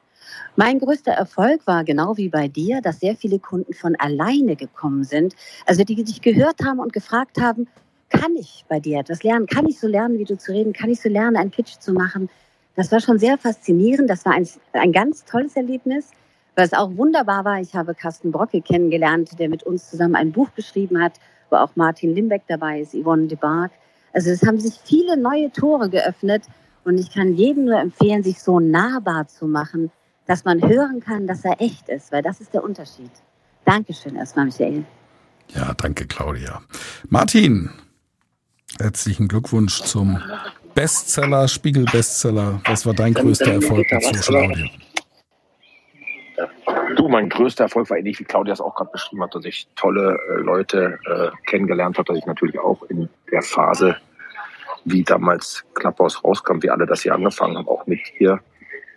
Mein 0.56 0.78
größter 0.78 1.12
Erfolg 1.12 1.66
war 1.66 1.84
genau 1.84 2.16
wie 2.16 2.28
bei 2.28 2.48
dir, 2.48 2.80
dass 2.80 3.00
sehr 3.00 3.16
viele 3.16 3.38
Kunden 3.38 3.74
von 3.74 3.96
alleine 3.96 4.56
gekommen 4.56 5.04
sind, 5.04 5.34
also 5.66 5.84
die 5.84 6.02
dich 6.02 6.20
gehört 6.20 6.62
haben 6.64 6.78
und 6.80 6.92
gefragt 6.92 7.40
haben, 7.40 7.68
kann 8.10 8.36
ich 8.36 8.64
bei 8.68 8.78
dir 8.78 8.98
etwas 8.98 9.22
lernen? 9.22 9.46
Kann 9.46 9.66
ich 9.66 9.80
so 9.80 9.86
lernen, 9.86 10.18
wie 10.18 10.24
du 10.24 10.36
zu 10.36 10.52
reden? 10.52 10.72
Kann 10.74 10.90
ich 10.90 11.00
so 11.00 11.08
lernen, 11.08 11.36
einen 11.36 11.50
Pitch 11.50 11.78
zu 11.78 11.92
machen? 11.92 12.28
Das 12.76 12.92
war 12.92 13.00
schon 13.00 13.18
sehr 13.18 13.38
faszinierend. 13.38 14.10
Das 14.10 14.24
war 14.26 14.32
ein, 14.34 14.46
ein 14.72 14.92
ganz 14.92 15.24
tolles 15.24 15.56
Erlebnis. 15.56 16.10
Was 16.54 16.72
auch 16.72 16.96
wunderbar 16.96 17.44
war, 17.44 17.60
ich 17.60 17.74
habe 17.74 17.94
Carsten 17.94 18.30
Brocke 18.30 18.60
kennengelernt, 18.60 19.38
der 19.38 19.48
mit 19.48 19.62
uns 19.62 19.88
zusammen 19.90 20.16
ein 20.16 20.32
Buch 20.32 20.48
geschrieben 20.54 21.00
hat, 21.00 21.14
wo 21.50 21.56
auch 21.56 21.76
Martin 21.76 22.14
Limbeck 22.14 22.42
dabei 22.46 22.80
ist, 22.80 22.94
Yvonne 22.94 23.26
de 23.26 23.38
Barg. 23.38 23.72
Also 24.12 24.30
es 24.30 24.42
haben 24.42 24.60
sich 24.60 24.78
viele 24.84 25.16
neue 25.16 25.50
Tore 25.50 25.88
geöffnet 25.88 26.44
und 26.84 26.98
ich 26.98 27.12
kann 27.12 27.34
jedem 27.34 27.64
nur 27.64 27.80
empfehlen, 27.80 28.22
sich 28.22 28.42
so 28.42 28.60
nahbar 28.60 29.28
zu 29.28 29.46
machen, 29.46 29.90
dass 30.26 30.44
man 30.44 30.60
hören 30.60 31.00
kann, 31.00 31.26
dass 31.26 31.44
er 31.44 31.60
echt 31.60 31.88
ist, 31.88 32.12
weil 32.12 32.22
das 32.22 32.40
ist 32.40 32.52
der 32.52 32.62
Unterschied. 32.62 33.10
Dankeschön 33.64 34.16
erstmal, 34.16 34.46
Michael. 34.46 34.84
Ja, 35.54 35.72
danke, 35.74 36.06
Claudia. 36.06 36.62
Martin, 37.08 37.70
Herzlichen 38.78 39.28
Glückwunsch 39.28 39.82
zum 39.82 40.18
Bestseller, 40.74 41.46
Spiegel-Bestseller. 41.46 42.60
Was 42.64 42.86
war 42.86 42.94
dein 42.94 43.12
größter 43.12 43.52
Erfolg 43.52 43.86
mit 43.92 44.02
Social 44.02 44.44
Audio? 44.44 44.66
Du, 47.02 47.08
mein 47.08 47.28
größter 47.28 47.64
Erfolg 47.64 47.90
war 47.90 47.98
ähnlich 47.98 48.20
wie 48.20 48.24
Claudia 48.24 48.52
es 48.52 48.60
auch 48.60 48.76
gerade 48.76 48.92
beschrieben 48.92 49.24
hat, 49.24 49.34
dass 49.34 49.44
ich 49.44 49.66
tolle 49.74 50.16
äh, 50.30 50.34
Leute 50.34 51.00
äh, 51.04 51.30
kennengelernt 51.50 51.98
habe, 51.98 52.06
dass 52.06 52.16
ich 52.16 52.26
natürlich 52.26 52.56
auch 52.60 52.80
in 52.84 53.08
der 53.32 53.42
Phase, 53.42 53.96
wie 54.84 55.02
damals 55.02 55.64
Clubhouse 55.74 56.22
rauskam, 56.22 56.62
wie 56.62 56.70
alle 56.70 56.86
das 56.86 57.02
hier 57.02 57.12
angefangen 57.12 57.58
haben, 57.58 57.66
auch 57.66 57.84
mit 57.88 57.98
dir 58.20 58.38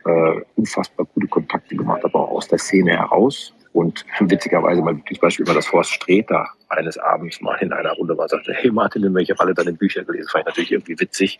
äh, 0.05 0.41
unfassbar 0.55 1.07
gute 1.15 1.25
Kontakte 1.25 1.75
gemacht 1.75 2.03
habe, 2.03 2.13
auch 2.13 2.29
aus 2.29 2.47
der 2.47 2.59
Szene 2.59 2.91
heraus. 2.91 3.55
Und 3.73 4.05
witzigerweise 4.19 4.83
mal 4.83 5.01
zum 5.07 5.17
Beispiel 5.19 5.43
immer 5.43 5.55
das 5.55 5.73
Horst 5.73 5.93
Streter 5.93 6.47
eines 6.69 6.99
Abends 6.99 7.41
mal 7.41 7.55
in 7.55 7.73
einer 7.73 7.93
Runde 7.93 8.15
war, 8.15 8.29
sagte, 8.29 8.53
hey 8.53 8.69
Martin, 8.69 9.03
in 9.03 9.15
welche 9.15 9.37
alle 9.39 9.55
deine 9.55 9.73
Bücher 9.73 10.03
gelesen? 10.03 10.29
Fand 10.29 10.43
ich 10.43 10.45
natürlich 10.45 10.71
irgendwie 10.73 10.99
witzig, 10.99 11.39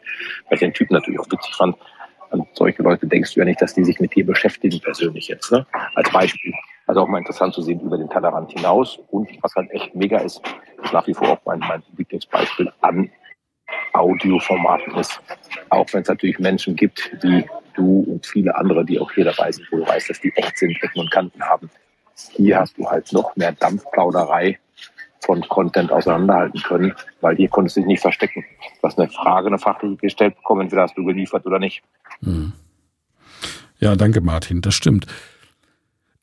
weil 0.49 0.55
ich 0.55 0.61
den 0.61 0.73
Typen 0.73 0.95
natürlich 0.95 1.19
auch 1.19 1.29
witzig 1.29 1.53
fand. 1.53 1.75
An 2.31 2.45
solche 2.53 2.83
Leute 2.83 3.07
denkst 3.07 3.33
du 3.33 3.39
ja 3.39 3.45
nicht, 3.45 3.61
dass 3.61 3.73
die 3.73 3.83
sich 3.83 3.99
mit 3.99 4.15
dir 4.15 4.25
beschäftigen 4.25 4.79
persönlich 4.81 5.27
jetzt, 5.27 5.51
ne? 5.51 5.65
Als 5.95 6.09
Beispiel. 6.11 6.53
Also 6.87 7.01
auch 7.01 7.07
mal 7.07 7.19
interessant 7.19 7.53
zu 7.53 7.61
sehen 7.61 7.79
über 7.79 7.97
den 7.97 8.09
Tellerrand 8.09 8.51
hinaus. 8.51 8.99
Und 9.09 9.29
was 9.41 9.55
halt 9.55 9.71
echt 9.71 9.95
mega 9.95 10.19
ist, 10.19 10.41
ist 10.83 10.93
nach 10.93 11.07
wie 11.07 11.13
vor 11.13 11.29
auch 11.29 11.39
mein, 11.45 11.59
mein 11.59 11.83
Lieblingsbeispiel 11.97 12.71
an 12.81 13.09
Audioformaten 13.93 14.95
ist. 14.95 15.19
Auch 15.69 15.87
wenn 15.93 16.01
es 16.03 16.07
natürlich 16.07 16.37
Menschen 16.39 16.75
gibt, 16.75 17.11
wie 17.21 17.45
du 17.73 18.01
und 18.01 18.25
viele 18.25 18.55
andere, 18.55 18.85
die 18.85 18.99
auch 18.99 19.11
hier 19.11 19.25
dabei 19.25 19.51
sind, 19.51 19.67
wo 19.71 19.77
du 19.77 19.87
weißt, 19.87 20.09
dass 20.09 20.21
die 20.21 20.31
echt 20.35 20.57
sind, 20.57 20.77
Ecken 20.83 20.99
und 20.99 21.11
Kanten 21.11 21.41
haben. 21.41 21.69
Hier 22.33 22.59
hast 22.59 22.77
du 22.77 22.89
halt 22.89 23.11
noch 23.11 23.35
mehr 23.35 23.51
Dampfplauderei 23.51 24.59
von 25.25 25.41
Content 25.47 25.91
auseinanderhalten 25.91 26.61
können, 26.61 26.93
weil 27.21 27.35
hier 27.35 27.49
konntest 27.49 27.77
du 27.77 27.81
dich 27.81 27.87
nicht 27.87 28.01
verstecken. 28.01 28.45
Du 28.79 28.87
hast 28.87 28.99
eine 28.99 29.09
Frage, 29.09 29.47
eine 29.47 29.57
fachliche 29.57 29.95
gestellt 29.97 30.35
bekommen, 30.35 30.61
entweder 30.61 30.83
hast 30.83 30.97
du 30.97 31.03
geliefert 31.03 31.45
oder 31.45 31.59
nicht. 31.59 31.83
Hm. 32.21 32.53
Ja, 33.79 33.95
danke 33.95 34.21
Martin, 34.21 34.61
das 34.61 34.75
stimmt. 34.75 35.05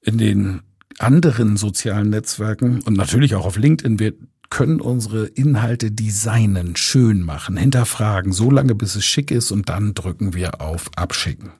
In 0.00 0.18
den 0.18 0.62
anderen 0.98 1.56
sozialen 1.56 2.10
Netzwerken 2.10 2.82
und 2.82 2.96
natürlich 2.96 3.34
auch 3.34 3.46
auf 3.46 3.56
LinkedIn, 3.56 3.98
wir 3.98 4.14
können 4.50 4.80
unsere 4.80 5.26
Inhalte 5.26 5.90
designen, 5.90 6.76
schön 6.76 7.22
machen, 7.22 7.56
hinterfragen, 7.56 8.32
so 8.32 8.50
lange 8.50 8.74
bis 8.74 8.96
es 8.96 9.04
schick 9.04 9.30
ist 9.30 9.50
und 9.50 9.68
dann 9.68 9.94
drücken 9.94 10.34
wir 10.34 10.60
auf 10.60 10.90
Abschicken. 10.94 11.52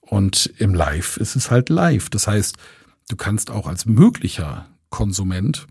Und 0.00 0.52
im 0.58 0.74
Live 0.74 1.16
ist 1.16 1.34
es 1.34 1.50
halt 1.50 1.70
live. 1.70 2.10
Das 2.10 2.28
heißt, 2.28 2.56
du 3.08 3.16
kannst 3.16 3.50
auch 3.50 3.66
als 3.66 3.86
möglicher 3.86 4.68
Konsument 4.90 5.66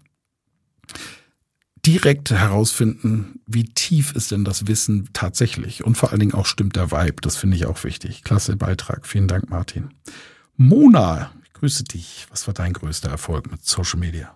direkt 1.86 2.32
herausfinden, 2.32 3.42
wie 3.46 3.66
tief 3.66 4.16
ist 4.16 4.32
denn 4.32 4.46
das 4.46 4.68
Wissen 4.68 5.10
tatsächlich 5.14 5.84
und 5.84 5.96
vor 5.96 6.12
allen 6.12 6.20
Dingen 6.20 6.34
auch 6.34 6.46
stimmt 6.46 6.76
der 6.76 6.92
Vibe. 6.92 7.22
Das 7.22 7.36
finde 7.36 7.58
ich 7.58 7.66
auch 7.66 7.84
wichtig. 7.84 8.24
Klasse 8.24 8.56
Beitrag. 8.56 9.06
Vielen 9.06 9.28
Dank, 9.28 9.50
Martin. 9.50 9.90
Mona, 10.56 11.32
ich 11.44 11.54
grüße 11.54 11.84
dich. 11.84 12.26
Was 12.30 12.48
war 12.48 12.54
dein 12.54 12.74
größter 12.74 13.10
Erfolg 13.10 13.52
mit 13.52 13.66
Social 13.66 14.00
Media? 14.00 14.34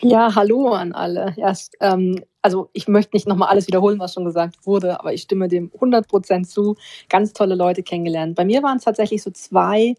Ja, 0.00 0.34
hallo 0.34 0.72
an 0.72 0.92
alle. 0.92 1.34
Erst, 1.36 1.76
ähm, 1.80 2.24
also 2.42 2.70
ich 2.72 2.88
möchte 2.88 3.14
nicht 3.14 3.28
nochmal 3.28 3.48
alles 3.48 3.66
wiederholen, 3.66 3.98
was 3.98 4.14
schon 4.14 4.24
gesagt 4.24 4.66
wurde, 4.66 4.98
aber 4.98 5.12
ich 5.12 5.22
stimme 5.22 5.48
dem 5.48 5.70
100 5.74 6.08
Prozent 6.08 6.48
zu. 6.48 6.76
Ganz 7.08 7.32
tolle 7.34 7.54
Leute 7.54 7.82
kennengelernt. 7.82 8.34
Bei 8.34 8.44
mir 8.44 8.62
waren 8.62 8.78
es 8.78 8.84
tatsächlich 8.84 9.22
so 9.22 9.30
zwei 9.30 9.94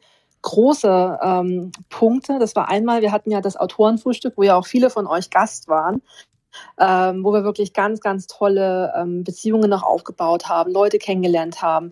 große 0.48 1.20
ähm, 1.22 1.72
Punkte. 1.90 2.40
Das 2.40 2.56
war 2.56 2.70
einmal, 2.70 3.02
wir 3.02 3.12
hatten 3.12 3.32
ja 3.32 3.42
das 3.42 3.58
Autorenfrühstück, 3.58 4.34
wo 4.38 4.44
ja 4.44 4.56
auch 4.56 4.66
viele 4.66 4.90
von 4.90 5.06
euch 5.06 5.30
Gast 5.30 5.68
waren. 5.68 6.02
Ähm, 6.80 7.24
wo 7.24 7.34
wir 7.34 7.44
wirklich 7.44 7.72
ganz, 7.74 8.00
ganz 8.02 8.26
tolle 8.26 8.92
ähm, 8.98 9.24
Beziehungen 9.24 9.70
noch 9.70 9.84
aufgebaut 9.84 10.50
haben, 10.50 10.72
Leute 10.72 10.98
kennengelernt 10.98 11.62
haben. 11.62 11.92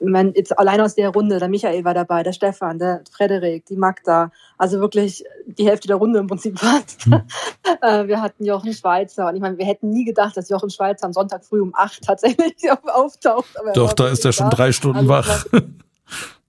Man, 0.00 0.34
jetzt 0.34 0.58
allein 0.58 0.82
aus 0.82 0.96
der 0.96 1.08
Runde, 1.10 1.38
der 1.38 1.48
Michael 1.48 1.86
war 1.86 1.94
dabei, 1.94 2.22
der 2.22 2.34
Stefan, 2.34 2.78
der 2.78 3.04
Frederik, 3.10 3.64
die 3.64 3.76
Magda, 3.76 4.30
also 4.58 4.80
wirklich 4.80 5.24
die 5.46 5.66
Hälfte 5.66 5.88
der 5.88 5.96
Runde 5.96 6.18
im 6.18 6.26
Prinzip 6.26 6.58
fast. 6.58 7.06
Mhm. 7.06 7.22
äh, 7.80 8.06
wir 8.06 8.20
hatten 8.20 8.44
Jochen 8.44 8.74
Schweizer 8.74 9.28
und 9.28 9.36
ich 9.36 9.40
meine, 9.40 9.56
wir 9.56 9.64
hätten 9.64 9.88
nie 9.88 10.04
gedacht, 10.04 10.36
dass 10.36 10.50
Jochen 10.50 10.68
Schweizer 10.68 11.06
am 11.06 11.14
Sonntag 11.14 11.46
früh 11.46 11.62
um 11.62 11.72
acht 11.74 12.02
tatsächlich 12.04 12.70
auftaucht. 12.86 13.48
Doch, 13.72 13.94
da 13.94 14.08
ist 14.08 14.26
er 14.26 14.32
schon 14.32 14.50
drei 14.50 14.72
Stunden 14.72 15.08
also, 15.08 15.08
wach. 15.08 15.46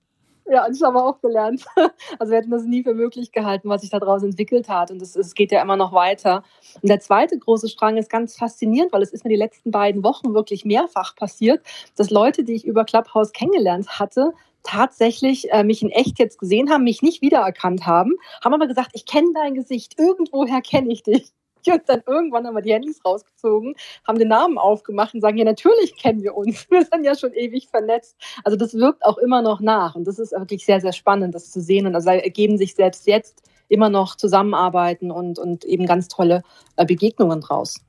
Ja, 0.46 0.68
das 0.68 0.82
haben 0.82 0.96
wir 0.96 1.06
auch 1.06 1.22
gelernt. 1.22 1.66
Also 2.20 2.32
wir 2.32 2.38
hätten 2.38 2.52
das 2.52 2.64
nie 2.64 2.84
für 2.84 2.94
möglich 2.94 3.32
gehalten, 3.32 3.70
was 3.70 3.82
sich 3.82 3.90
daraus 3.90 4.24
entwickelt 4.24 4.70
hat. 4.70 4.92
Und 4.92 5.02
es 5.02 5.34
geht 5.36 5.52
ja 5.52 5.62
immer 5.62 5.76
noch 5.76 5.94
weiter. 5.94 6.44
Und 6.82 6.90
der 6.90 7.00
zweite 7.00 7.38
große 7.38 7.70
Strang 7.70 7.98
ist 7.98 8.10
ganz 8.10 8.38
faszinierend, 8.38 8.94
weil 8.94 9.02
es 9.02 9.12
ist 9.12 9.24
mir 9.24 9.30
die 9.30 9.36
letzten 9.36 9.72
beiden 9.72 10.04
Wochen 10.04 10.34
wirklich 10.34 10.66
mehrfach 10.66 11.16
passiert, 11.16 11.66
dass 11.96 12.10
Leute, 12.10 12.44
die 12.44 12.54
ich 12.54 12.66
über 12.66 12.86
Clubhouse 12.86 13.32
kennengelernt 13.32 14.00
hatte, 14.00 14.34
tatsächlich 14.64 15.52
äh, 15.52 15.64
mich 15.64 15.82
in 15.82 15.90
echt 15.90 16.20
jetzt 16.20 16.40
gesehen 16.40 16.70
haben, 16.70 16.84
mich 16.84 17.02
nicht 17.02 17.22
wiedererkannt 17.22 17.86
haben, 17.86 18.14
haben 18.44 18.54
aber 18.54 18.68
gesagt, 18.68 18.92
ich 18.94 19.06
kenne 19.06 19.30
dein 19.34 19.56
Gesicht, 19.56 20.00
irgendwoher 20.00 20.62
kenne 20.62 20.92
ich 20.92 21.04
dich. 21.04 21.32
Und 21.72 21.84
dann 21.88 22.04
irgendwann 22.06 22.46
haben 22.46 22.56
wir 22.56 22.62
die 22.62 22.74
Handys 22.74 23.04
rausgezogen, 23.06 23.76
haben 24.08 24.20
den 24.20 24.28
Namen 24.28 24.58
aufgemacht 24.58 25.14
und 25.14 25.22
sagen, 25.22 25.38
ja, 25.38 25.46
natürlich 25.46 25.96
kennen 25.96 26.24
wir 26.24 26.36
uns. 26.36 26.66
Wir 26.70 26.86
sind 26.86 27.04
ja 27.04 27.16
schon 27.16 27.34
ewig 27.34 27.68
vernetzt. 27.70 28.16
Also 28.44 28.58
das 28.58 28.74
wirkt 28.74 29.06
auch 29.06 29.18
immer 29.18 29.42
noch 29.42 29.60
nach. 29.60 29.96
Und 29.96 30.06
das 30.08 30.20
ist 30.20 30.32
wirklich 30.32 30.66
sehr, 30.66 30.82
sehr 30.82 30.94
spannend, 30.94 31.36
das 31.36 31.52
zu 31.52 31.62
sehen. 31.62 31.86
Und 31.86 31.96
also 31.96 32.10
ergeben 32.10 32.58
sich 32.58 32.76
selbst 32.76 33.08
jetzt 33.08 33.44
immer 33.70 33.90
noch 33.90 34.16
Zusammenarbeiten 34.16 35.12
und, 35.12 35.40
und 35.40 35.66
eben 35.66 35.86
ganz 35.86 36.08
tolle 36.08 36.44
äh, 36.76 36.86
Begegnungen 36.86 37.42
draus. 37.42 37.80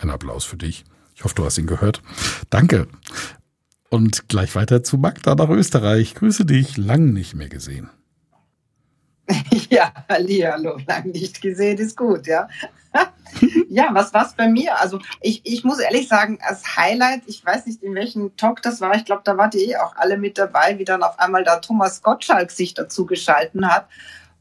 Ein 0.00 0.10
Applaus 0.10 0.44
für 0.44 0.56
dich. 0.56 0.84
Ich 1.14 1.24
hoffe, 1.24 1.34
du 1.34 1.44
hast 1.44 1.58
ihn 1.58 1.66
gehört. 1.66 2.02
Danke. 2.50 2.88
Und 3.92 4.26
gleich 4.30 4.54
weiter 4.54 4.82
zu 4.82 4.96
Magda 4.96 5.34
nach 5.34 5.50
Österreich. 5.50 6.14
Grüße 6.14 6.46
dich, 6.46 6.78
lang 6.78 7.12
nicht 7.12 7.34
mehr 7.34 7.50
gesehen. 7.50 7.90
Ja, 9.68 9.92
hallo, 10.08 10.78
lang 10.86 11.06
nicht 11.06 11.40
gesehen 11.40 11.78
ist 11.78 11.96
gut, 11.96 12.26
ja. 12.26 12.48
ja, 13.68 13.88
was 13.92 14.12
war's 14.14 14.34
bei 14.34 14.48
mir? 14.48 14.78
Also 14.80 14.98
ich, 15.20 15.42
ich 15.44 15.64
muss 15.64 15.78
ehrlich 15.78 16.08
sagen, 16.08 16.38
als 16.40 16.76
Highlight, 16.76 17.22
ich 17.26 17.44
weiß 17.44 17.66
nicht, 17.66 17.82
in 17.82 17.94
welchem 17.94 18.34
Talk 18.36 18.62
das 18.62 18.80
war, 18.80 18.94
ich 18.94 19.04
glaube, 19.04 19.22
da 19.24 19.36
wart 19.36 19.54
ihr 19.54 19.68
eh 19.68 19.76
auch 19.76 19.94
alle 19.96 20.16
mit 20.16 20.38
dabei, 20.38 20.78
wie 20.78 20.84
dann 20.84 21.02
auf 21.02 21.18
einmal 21.18 21.44
da 21.44 21.56
Thomas 21.56 22.02
Gottschalk 22.02 22.50
sich 22.50 22.72
dazu 22.72 23.04
geschalten 23.04 23.68
hat 23.68 23.88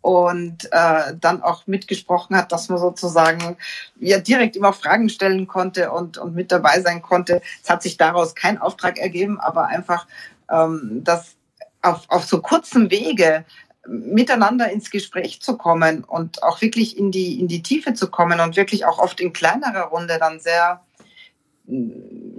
und 0.01 0.65
äh, 0.71 1.13
dann 1.19 1.41
auch 1.43 1.67
mitgesprochen 1.67 2.35
hat, 2.35 2.51
dass 2.51 2.69
man 2.69 2.79
sozusagen 2.79 3.57
ja 3.99 4.19
direkt 4.19 4.55
immer 4.55 4.73
Fragen 4.73 5.09
stellen 5.09 5.47
konnte 5.47 5.91
und, 5.91 6.17
und 6.17 6.35
mit 6.35 6.51
dabei 6.51 6.81
sein 6.81 7.01
konnte. 7.01 7.41
Es 7.63 7.69
hat 7.69 7.83
sich 7.83 7.97
daraus 7.97 8.35
kein 8.35 8.57
Auftrag 8.57 8.97
ergeben, 8.97 9.39
aber 9.39 9.67
einfach, 9.67 10.07
ähm, 10.49 11.01
dass 11.03 11.35
auf, 11.81 12.01
auf 12.09 12.25
so 12.25 12.41
kurzem 12.41 12.89
Wege 12.89 13.45
miteinander 13.87 14.71
ins 14.71 14.91
Gespräch 14.91 15.41
zu 15.41 15.57
kommen 15.57 16.03
und 16.03 16.43
auch 16.43 16.61
wirklich 16.61 16.97
in 16.97 17.11
die, 17.11 17.39
in 17.39 17.47
die 17.47 17.63
Tiefe 17.63 17.93
zu 17.93 18.09
kommen 18.09 18.39
und 18.39 18.55
wirklich 18.55 18.85
auch 18.85 18.99
oft 18.99 19.19
in 19.19 19.33
kleinerer 19.33 19.85
Runde 19.85 20.17
dann 20.19 20.39
sehr 20.39 20.81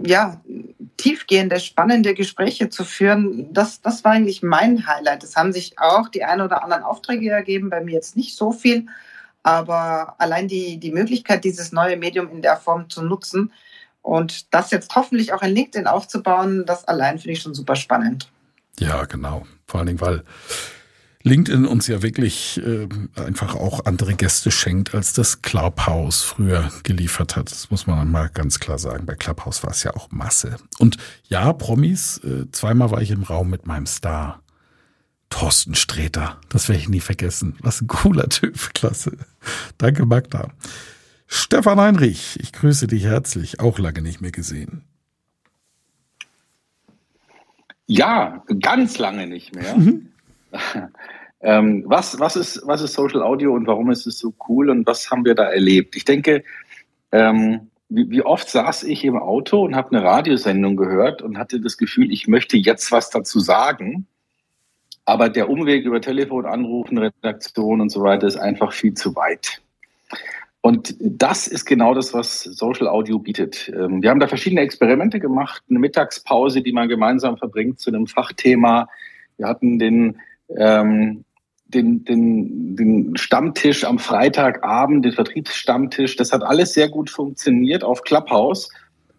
ja, 0.05 0.41
tiefgehende, 1.03 1.59
spannende 1.59 2.15
Gespräche 2.15 2.69
zu 2.69 2.85
führen, 2.85 3.53
das, 3.53 3.81
das 3.81 4.05
war 4.05 4.13
eigentlich 4.13 4.41
mein 4.45 4.87
Highlight. 4.87 5.25
Es 5.25 5.35
haben 5.35 5.53
sich 5.53 5.77
auch 5.77 6.09
die 6.09 6.23
ein 6.23 6.41
oder 6.41 6.63
anderen 6.63 6.85
Aufträge 6.85 7.29
ergeben, 7.29 7.71
bei 7.71 7.83
mir 7.83 7.95
jetzt 7.95 8.17
nicht 8.17 8.37
so 8.37 8.53
viel, 8.53 8.87
aber 9.43 10.15
allein 10.19 10.47
die, 10.47 10.79
die 10.79 10.93
Möglichkeit, 10.93 11.43
dieses 11.43 11.73
neue 11.73 11.97
Medium 11.97 12.31
in 12.31 12.41
der 12.41 12.57
Form 12.57 12.89
zu 12.89 13.03
nutzen 13.03 13.53
und 14.01 14.55
das 14.55 14.71
jetzt 14.71 14.95
hoffentlich 14.95 15.33
auch 15.33 15.43
in 15.43 15.51
LinkedIn 15.51 15.89
aufzubauen, 15.89 16.67
das 16.67 16.87
allein 16.87 17.19
finde 17.19 17.33
ich 17.33 17.43
schon 17.43 17.55
super 17.55 17.75
spannend. 17.75 18.29
Ja, 18.79 19.05
genau. 19.05 19.45
Vor 19.67 19.81
allen 19.81 19.89
Dingen, 19.89 20.01
weil 20.01 20.23
LinkedIn 21.25 21.67
uns 21.67 21.87
ja 21.87 22.03
wirklich 22.03 22.61
äh, 22.65 22.89
einfach 23.15 23.55
auch 23.55 23.85
andere 23.85 24.15
Gäste 24.15 24.51
schenkt, 24.51 24.95
als 24.95 25.13
das 25.13 25.43
Clubhouse 25.43 26.23
früher 26.23 26.71
geliefert 26.83 27.37
hat. 27.37 27.51
Das 27.51 27.71
muss 27.71 27.87
man 27.87 28.11
mal 28.11 28.29
ganz 28.29 28.59
klar 28.59 28.79
sagen. 28.79 29.07
Bei 29.07 29.15
Clubhouse 29.15 29.63
war 29.63 29.71
es 29.71 29.83
ja 29.85 29.95
auch 29.95 30.11
Masse. 30.11 30.57
Und 30.79 30.97
ja, 31.29 31.53
Promis, 31.53 32.19
äh, 32.25 32.51
zweimal 32.51 32.91
war 32.91 33.03
ich 33.03 33.11
im 33.11 33.23
Raum 33.23 33.51
mit 33.51 33.67
meinem 33.67 33.87
Star. 33.87 34.43
Thorsten 35.31 35.75
Sträter, 35.75 36.39
das 36.51 36.69
werde 36.69 36.83
ich 36.83 36.91
nie 36.91 37.01
vergessen. 37.01 37.57
Was 37.61 37.81
ein 37.81 37.87
cooler 37.87 38.29
Typ, 38.29 38.55
klasse. 38.75 39.17
Danke, 39.79 40.05
Magda. 40.05 40.49
Stefan 41.27 41.81
Heinrich, 41.81 42.39
ich 42.43 42.53
grüße 42.53 42.87
dich 42.87 43.05
herzlich, 43.05 43.59
auch 43.59 43.79
lange 43.79 44.03
nicht 44.03 44.21
mehr 44.21 44.33
gesehen. 44.33 44.85
Ja, 47.87 48.45
ganz 48.61 48.99
lange 48.99 49.27
nicht 49.27 49.55
mehr. 49.55 49.75
Mhm. 49.75 50.12
ähm, 51.41 51.85
was, 51.87 52.19
was, 52.19 52.37
ist, 52.37 52.63
was 52.67 52.83
ist 52.83 52.95
Social 52.95 53.23
Audio 53.23 53.55
und 53.55 53.67
warum 53.67 53.91
ist 53.91 54.07
es 54.07 54.19
so 54.19 54.35
cool 54.49 54.71
und 54.71 54.87
was 54.87 55.11
haben 55.11 55.25
wir 55.25 55.35
da 55.35 55.45
erlebt? 55.45 55.97
Ich 55.97 56.05
denke, 56.05 56.45
ähm, 57.11 57.71
wie, 57.89 58.11
wie 58.11 58.23
oft 58.23 58.49
saß 58.49 58.85
ich 58.85 59.05
im 59.05 59.17
Auto 59.17 59.63
und 59.63 59.77
habe 59.77 59.95
eine 59.95 60.05
Radiosendung 60.05 60.77
gehört 60.77 61.23
und 61.23 61.39
hatte 61.39 61.61
das 61.61 61.77
Gefühl, 61.77 62.11
ich 62.13 62.27
möchte 62.27 62.57
jetzt 62.57 62.91
was 62.91 63.11
dazu 63.11 63.41
sagen. 63.41 64.07
Aber 65.05 65.29
der 65.29 65.51
Umweg 65.51 65.85
über 65.85 66.01
Telefon, 66.01 66.47
Anrufen, 66.47 66.97
Redaktion 66.99 67.81
und 67.81 67.91
so 67.91 68.03
weiter 68.03 68.27
ist 68.27 68.37
einfach 68.37 68.73
viel 68.73 68.95
zu 68.95 69.15
weit. 69.17 69.61
Und 70.61 70.95
das 71.01 71.49
ist 71.49 71.65
genau 71.65 71.93
das, 71.93 72.15
was 72.15 72.45
Social 72.45 72.87
Audio 72.87 73.19
bietet. 73.19 73.71
Ähm, 73.75 74.01
wir 74.01 74.11
haben 74.11 74.21
da 74.21 74.29
verschiedene 74.29 74.61
Experimente 74.61 75.19
gemacht, 75.19 75.65
eine 75.69 75.81
Mittagspause, 75.81 76.63
die 76.63 76.73
man 76.73 76.89
gemeinsam 76.89 77.37
verbringt 77.37 77.81
zu 77.81 77.91
einem 77.91 78.07
Fachthema. 78.07 78.89
Wir 79.39 79.49
hatten 79.49 79.81
den, 79.81 80.21
ähm, 80.59 81.25
den, 81.65 82.05
den, 82.05 82.77
den 82.77 83.17
Stammtisch 83.17 83.85
am 83.85 83.99
Freitagabend, 83.99 85.05
den 85.05 85.13
Vertriebsstammtisch. 85.13 86.17
Das 86.17 86.33
hat 86.33 86.43
alles 86.43 86.75
sehr 86.75 86.89
gut 86.89 87.11
funktioniert 87.11 87.85
auf 87.85 88.03
Clubhouse. 88.03 88.71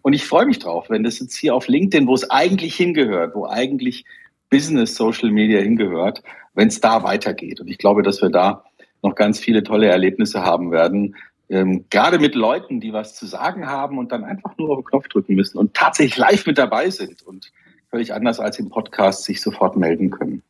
Und 0.02 0.12
ich 0.12 0.26
freue 0.26 0.46
mich 0.46 0.58
drauf, 0.58 0.90
wenn 0.90 1.02
das 1.02 1.18
jetzt 1.18 1.36
hier 1.36 1.54
auf 1.54 1.66
LinkedIn, 1.66 2.06
wo 2.06 2.14
es 2.14 2.30
eigentlich 2.30 2.76
hingehört, 2.76 3.34
wo 3.34 3.46
eigentlich 3.46 4.04
Business 4.50 4.94
Social 4.94 5.30
Media 5.30 5.60
hingehört, 5.60 6.22
wenn 6.54 6.68
es 6.68 6.80
da 6.80 7.02
weitergeht. 7.02 7.60
Und 7.60 7.68
ich 7.68 7.78
glaube, 7.78 8.02
dass 8.02 8.22
wir 8.22 8.30
da 8.30 8.64
noch 9.02 9.14
ganz 9.14 9.38
viele 9.38 9.62
tolle 9.62 9.88
Erlebnisse 9.88 10.42
haben 10.42 10.70
werden, 10.70 11.16
ähm, 11.50 11.84
gerade 11.90 12.18
mit 12.18 12.34
Leuten, 12.34 12.80
die 12.80 12.92
was 12.92 13.14
zu 13.14 13.26
sagen 13.26 13.66
haben 13.66 13.98
und 13.98 14.12
dann 14.12 14.24
einfach 14.24 14.56
nur 14.56 14.70
auf 14.70 14.78
den 14.78 14.84
Knopf 14.84 15.08
drücken 15.08 15.34
müssen 15.34 15.58
und 15.58 15.74
tatsächlich 15.74 16.16
live 16.16 16.46
mit 16.46 16.58
dabei 16.58 16.88
sind 16.90 17.22
und 17.22 17.52
völlig 17.90 18.14
anders 18.14 18.40
als 18.40 18.58
im 18.58 18.70
Podcast 18.70 19.24
sich 19.24 19.40
sofort 19.40 19.76
melden 19.76 20.10
können. 20.10 20.42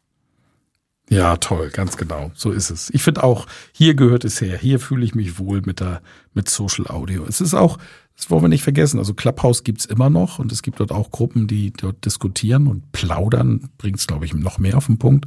Ja, 1.10 1.36
toll, 1.36 1.70
ganz 1.70 1.96
genau. 1.96 2.30
So 2.34 2.50
ist 2.50 2.70
es. 2.70 2.90
Ich 2.90 3.02
finde 3.02 3.24
auch, 3.24 3.46
hier 3.72 3.94
gehört 3.94 4.24
es 4.24 4.40
her. 4.40 4.56
Hier 4.56 4.80
fühle 4.80 5.04
ich 5.04 5.14
mich 5.14 5.38
wohl 5.38 5.60
mit 5.62 5.80
der, 5.80 6.00
mit 6.32 6.48
Social 6.48 6.86
Audio. 6.86 7.24
Es 7.28 7.40
ist 7.40 7.54
auch, 7.54 7.78
das 8.16 8.30
wollen 8.30 8.42
wir 8.42 8.48
nicht 8.48 8.62
vergessen. 8.62 8.98
Also 8.98 9.12
Clubhouse 9.12 9.64
gibt's 9.64 9.84
immer 9.84 10.08
noch 10.08 10.38
und 10.38 10.50
es 10.50 10.62
gibt 10.62 10.80
dort 10.80 10.92
auch 10.92 11.10
Gruppen, 11.10 11.46
die 11.46 11.72
dort 11.72 12.04
diskutieren 12.04 12.66
und 12.68 12.90
plaudern. 12.92 13.68
Bringt's, 13.76 14.06
glaube 14.06 14.24
ich, 14.24 14.34
noch 14.34 14.58
mehr 14.58 14.78
auf 14.78 14.86
den 14.86 14.98
Punkt. 14.98 15.26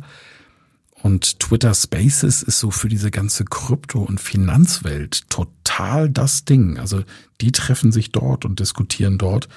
Und 1.03 1.39
Twitter 1.39 1.75
Spaces 1.75 2.41
ist 2.41 2.59
so 2.59 2.71
für 2.71 2.89
diese 2.89 3.11
ganze 3.11 3.45
Krypto- 3.45 4.03
und 4.03 4.19
Finanzwelt 4.19 5.29
total 5.29 6.09
das 6.09 6.43
Ding. 6.43 6.79
Also 6.79 7.03
die 7.39 7.51
treffen 7.51 7.91
sich 7.91 8.11
dort 8.11 8.45
und 8.45 8.59
diskutieren 8.59 9.19
dort. 9.19 9.47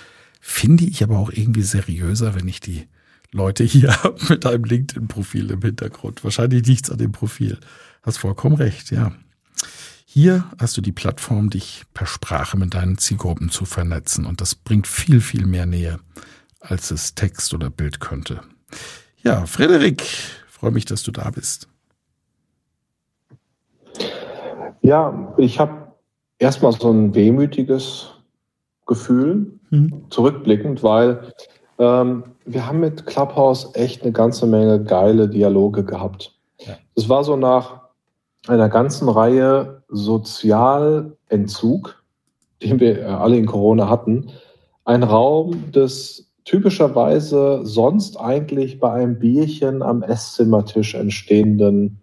Finde 0.40 0.84
ich 0.84 1.02
aber 1.02 1.18
auch 1.18 1.30
irgendwie 1.32 1.62
seriöser, 1.62 2.34
wenn 2.34 2.46
ich 2.46 2.60
die 2.60 2.86
Leute 3.32 3.64
hier 3.64 3.94
mit 4.28 4.46
einem 4.46 4.64
LinkedIn-Profil 4.64 5.50
im 5.50 5.62
Hintergrund. 5.62 6.24
Wahrscheinlich 6.24 6.66
nichts 6.66 6.90
an 6.90 6.98
dem 6.98 7.12
Profil. 7.12 7.58
Hast 8.02 8.18
vollkommen 8.18 8.56
recht, 8.56 8.90
ja. 8.90 9.12
Hier 10.04 10.44
hast 10.58 10.76
du 10.76 10.80
die 10.80 10.92
Plattform, 10.92 11.50
dich 11.50 11.84
per 11.94 12.06
Sprache 12.06 12.56
mit 12.56 12.74
deinen 12.74 12.98
Zielgruppen 12.98 13.50
zu 13.50 13.64
vernetzen. 13.64 14.26
Und 14.26 14.40
das 14.40 14.56
bringt 14.56 14.88
viel, 14.88 15.20
viel 15.20 15.46
mehr 15.46 15.66
Nähe, 15.66 16.00
als 16.58 16.90
es 16.90 17.14
Text 17.14 17.54
oder 17.54 17.70
Bild 17.70 18.00
könnte. 18.00 18.40
Ja, 19.22 19.46
Frederik, 19.46 20.02
freue 20.48 20.72
mich, 20.72 20.84
dass 20.84 21.04
du 21.04 21.12
da 21.12 21.30
bist. 21.30 21.68
Ja, 24.82 25.34
ich 25.36 25.60
habe 25.60 25.92
erstmal 26.38 26.72
so 26.72 26.90
ein 26.90 27.14
wehmütiges 27.14 28.10
Gefühl, 28.86 29.60
hm. 29.68 30.06
zurückblickend, 30.10 30.82
weil 30.82 31.32
ähm, 31.80 32.22
wir 32.44 32.66
haben 32.66 32.80
mit 32.80 33.06
Clubhouse 33.06 33.70
echt 33.74 34.02
eine 34.02 34.12
ganze 34.12 34.46
Menge 34.46 34.84
geile 34.84 35.26
Dialoge 35.28 35.82
gehabt. 35.82 36.34
Es 36.94 37.04
ja. 37.04 37.08
war 37.08 37.24
so 37.24 37.36
nach 37.36 37.80
einer 38.46 38.68
ganzen 38.68 39.08
Reihe 39.08 39.82
Sozialentzug, 39.88 42.04
den 42.62 42.78
wir 42.80 43.18
alle 43.18 43.38
in 43.38 43.46
Corona 43.46 43.88
hatten, 43.88 44.30
ein 44.84 45.02
Raum 45.02 45.72
des 45.72 46.30
typischerweise 46.44 47.60
sonst 47.64 48.20
eigentlich 48.20 48.78
bei 48.78 48.92
einem 48.92 49.18
Bierchen 49.18 49.82
am 49.82 50.02
Esszimmertisch 50.02 50.94
entstehenden 50.94 51.98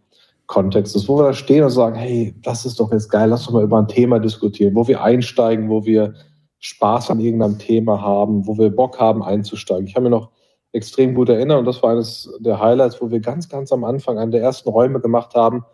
Kontextes, 0.48 1.08
wo 1.08 1.20
wir 1.20 1.24
da 1.24 1.34
stehen 1.34 1.64
und 1.64 1.70
sagen, 1.70 1.96
hey, 1.96 2.34
das 2.42 2.66
ist 2.66 2.80
doch 2.80 2.92
jetzt 2.92 3.10
geil, 3.10 3.30
lass 3.30 3.46
uns 3.48 3.54
mal 3.54 3.64
über 3.64 3.78
ein 3.78 3.88
Thema 3.88 4.18
diskutieren, 4.20 4.74
wo 4.76 4.88
wir 4.88 5.04
einsteigen, 5.04 5.70
wo 5.70 5.86
wir 5.86 6.16
Spaß 6.60 7.12
an 7.12 7.20
irgendeinem 7.20 7.60
Thema 7.60 8.02
haben, 8.02 8.48
wo 8.48 8.58
wir 8.58 8.70
Bock 8.70 9.00
haben 9.00 9.24
einzusteigen. 9.24 9.88
Ich 9.88 9.96
habe 9.96 10.06
mir 10.06 10.10
noch 10.10 10.32
extrem 10.72 11.16
gut 11.16 11.30
erinnert 11.30 11.60
und 11.60 11.66
das 11.66 11.82
war 11.84 11.92
eines 11.92 12.32
der 12.40 12.60
Highlights, 12.60 13.02
wo 13.02 13.10
wir 13.10 13.20
ganz, 13.20 13.50
ganz 13.50 13.72
am 13.72 13.84
Anfang 13.84 14.18
einen 14.18 14.32
der 14.32 14.42
ersten 14.42 14.70
Räume 14.70 15.00
gemacht 15.00 15.36
haben 15.36 15.66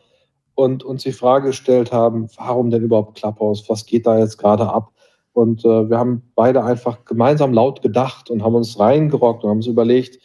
und 0.55 0.83
uns 0.83 1.03
die 1.03 1.11
Frage 1.11 1.47
gestellt 1.47 1.91
haben, 1.91 2.27
warum 2.37 2.69
denn 2.69 2.83
überhaupt 2.83 3.17
Clubhouse? 3.17 3.67
Was 3.69 3.85
geht 3.85 4.05
da 4.05 4.19
jetzt 4.19 4.37
gerade 4.37 4.69
ab? 4.69 4.91
Und 5.33 5.65
äh, 5.65 5.89
wir 5.89 5.97
haben 5.97 6.31
beide 6.35 6.63
einfach 6.63 7.05
gemeinsam 7.05 7.53
laut 7.53 7.81
gedacht 7.81 8.29
und 8.29 8.43
haben 8.43 8.55
uns 8.55 8.79
reingerockt 8.79 9.43
und 9.43 9.49
haben 9.49 9.57
uns 9.57 9.67
überlegt, 9.67 10.19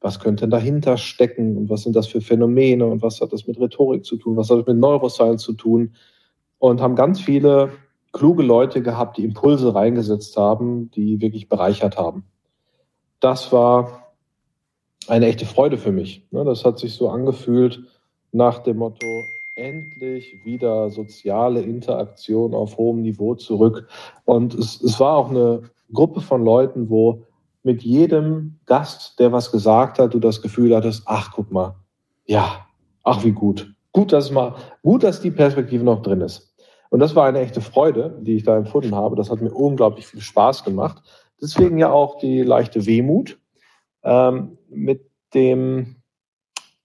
was 0.00 0.20
könnte 0.20 0.42
denn 0.42 0.50
dahinter 0.50 0.96
stecken 0.96 1.56
und 1.56 1.70
was 1.70 1.82
sind 1.82 1.96
das 1.96 2.06
für 2.06 2.20
Phänomene 2.20 2.86
und 2.86 3.02
was 3.02 3.20
hat 3.20 3.32
das 3.32 3.46
mit 3.46 3.58
Rhetorik 3.58 4.04
zu 4.04 4.16
tun, 4.16 4.36
was 4.36 4.50
hat 4.50 4.58
das 4.58 4.66
mit 4.66 4.78
Neuroscience 4.78 5.42
zu 5.42 5.52
tun 5.54 5.94
und 6.58 6.80
haben 6.80 6.94
ganz 6.94 7.20
viele 7.20 7.70
kluge 8.14 8.42
Leute 8.42 8.80
gehabt, 8.80 9.18
die 9.18 9.24
Impulse 9.24 9.74
reingesetzt 9.74 10.36
haben, 10.38 10.90
die 10.92 11.20
wirklich 11.20 11.48
bereichert 11.48 11.98
haben. 11.98 12.24
Das 13.20 13.52
war 13.52 14.14
eine 15.08 15.26
echte 15.26 15.44
Freude 15.44 15.76
für 15.76 15.92
mich. 15.92 16.26
Ne? 16.30 16.44
Das 16.44 16.64
hat 16.64 16.78
sich 16.78 16.94
so 16.94 17.10
angefühlt 17.10 17.82
nach 18.32 18.60
dem 18.60 18.78
Motto, 18.78 19.06
endlich 19.56 20.44
wieder 20.44 20.90
soziale 20.90 21.60
Interaktion 21.60 22.54
auf 22.54 22.76
hohem 22.76 23.02
Niveau 23.02 23.34
zurück. 23.34 23.88
Und 24.24 24.54
es, 24.54 24.80
es 24.80 24.98
war 24.98 25.16
auch 25.16 25.30
eine 25.30 25.62
Gruppe 25.92 26.20
von 26.20 26.44
Leuten, 26.44 26.88
wo 26.90 27.24
mit 27.62 27.82
jedem 27.82 28.58
Gast, 28.66 29.18
der 29.18 29.32
was 29.32 29.50
gesagt 29.50 29.98
hat, 29.98 30.14
du 30.14 30.18
das 30.18 30.42
Gefühl 30.42 30.74
hattest, 30.74 31.02
ach, 31.06 31.32
guck 31.34 31.50
mal, 31.50 31.76
ja, 32.26 32.66
ach, 33.02 33.24
wie 33.24 33.32
gut. 33.32 33.74
Gut, 33.92 34.12
dass 34.12 34.30
mal, 34.30 34.54
gut, 34.82 35.04
dass 35.04 35.20
die 35.20 35.30
Perspektive 35.30 35.84
noch 35.84 36.02
drin 36.02 36.20
ist. 36.20 36.53
Und 36.94 37.00
das 37.00 37.16
war 37.16 37.26
eine 37.26 37.40
echte 37.40 37.60
Freude, 37.60 38.16
die 38.20 38.36
ich 38.36 38.44
da 38.44 38.56
empfunden 38.56 38.94
habe. 38.94 39.16
Das 39.16 39.28
hat 39.28 39.40
mir 39.40 39.50
unglaublich 39.50 40.06
viel 40.06 40.20
Spaß 40.20 40.62
gemacht. 40.62 41.02
Deswegen 41.42 41.76
ja 41.76 41.90
auch 41.90 42.18
die 42.18 42.42
leichte 42.42 42.86
Wehmut 42.86 43.36
ähm, 44.04 44.58
mit 44.68 45.04
dem 45.34 45.96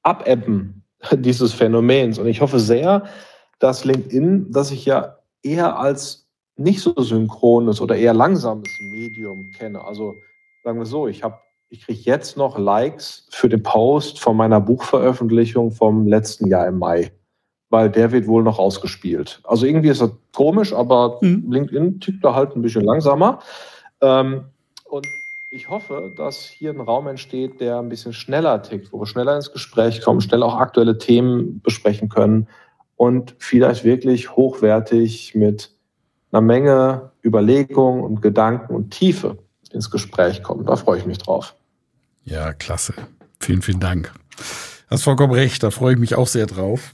Abebben 0.01 0.83
dieses 1.11 1.53
Phänomens. 1.53 2.17
Und 2.17 2.25
ich 2.25 2.41
hoffe 2.41 2.59
sehr, 2.59 3.03
dass 3.59 3.85
LinkedIn, 3.85 4.51
das 4.51 4.71
ich 4.71 4.83
ja 4.83 5.19
eher 5.43 5.77
als 5.77 6.27
nicht 6.55 6.81
so 6.81 6.99
synchrones 6.99 7.79
oder 7.79 7.95
eher 7.95 8.15
langsames 8.15 8.67
Medium 8.89 9.51
kenne. 9.59 9.85
Also 9.85 10.15
sagen 10.63 10.79
wir 10.79 10.87
so, 10.87 11.07
ich 11.07 11.21
habe 11.21 11.37
ich 11.69 11.85
kriege 11.85 12.01
jetzt 12.01 12.35
noch 12.35 12.57
Likes 12.57 13.27
für 13.29 13.47
den 13.47 13.61
Post 13.61 14.19
von 14.19 14.35
meiner 14.35 14.59
Buchveröffentlichung 14.59 15.69
vom 15.69 16.07
letzten 16.07 16.47
Jahr 16.47 16.65
im 16.65 16.79
Mai, 16.79 17.11
weil 17.69 17.89
der 17.89 18.11
wird 18.11 18.27
wohl 18.27 18.43
noch 18.43 18.59
ausgespielt. 18.59 19.41
Also 19.43 19.65
irgendwie 19.65 19.89
ist 19.89 20.01
das 20.01 20.11
komisch, 20.33 20.73
aber 20.73 21.19
mhm. 21.21 21.45
LinkedIn 21.49 21.99
tickt 21.99 22.23
da 22.23 22.33
halt 22.33 22.55
ein 22.55 22.61
bisschen 22.61 22.83
langsamer. 22.83 23.39
Ähm, 24.01 24.45
und 24.89 25.05
ich 25.51 25.69
hoffe, 25.69 26.11
dass 26.15 26.45
hier 26.45 26.71
ein 26.71 26.79
Raum 26.79 27.07
entsteht, 27.07 27.59
der 27.59 27.79
ein 27.79 27.89
bisschen 27.89 28.13
schneller 28.13 28.61
tickt, 28.61 28.91
wo 28.91 28.99
wir 28.99 29.05
schneller 29.05 29.35
ins 29.35 29.51
Gespräch 29.51 30.01
kommen, 30.01 30.21
schneller 30.21 30.45
auch 30.45 30.57
aktuelle 30.57 30.97
Themen 30.97 31.61
besprechen 31.61 32.09
können 32.09 32.47
und 32.95 33.35
vielleicht 33.39 33.83
wirklich 33.83 34.35
hochwertig 34.35 35.33
mit 35.35 35.71
einer 36.31 36.41
Menge 36.41 37.11
Überlegung 37.23 38.03
und 38.03 38.21
Gedanken 38.21 38.75
und 38.75 38.91
Tiefe 38.91 39.37
ins 39.71 39.89
Gespräch 39.89 40.43
kommen. 40.43 40.65
Da 40.65 40.75
freue 40.75 40.99
ich 40.99 41.05
mich 41.05 41.17
drauf. 41.17 41.55
Ja, 42.25 42.53
klasse. 42.53 42.93
Vielen, 43.39 43.61
vielen 43.61 43.79
Dank. 43.79 44.11
Hast 44.89 45.03
vollkommen 45.03 45.33
recht, 45.33 45.63
da 45.63 45.71
freue 45.71 45.93
ich 45.93 45.99
mich 45.99 46.15
auch 46.15 46.27
sehr 46.27 46.45
drauf. 46.45 46.93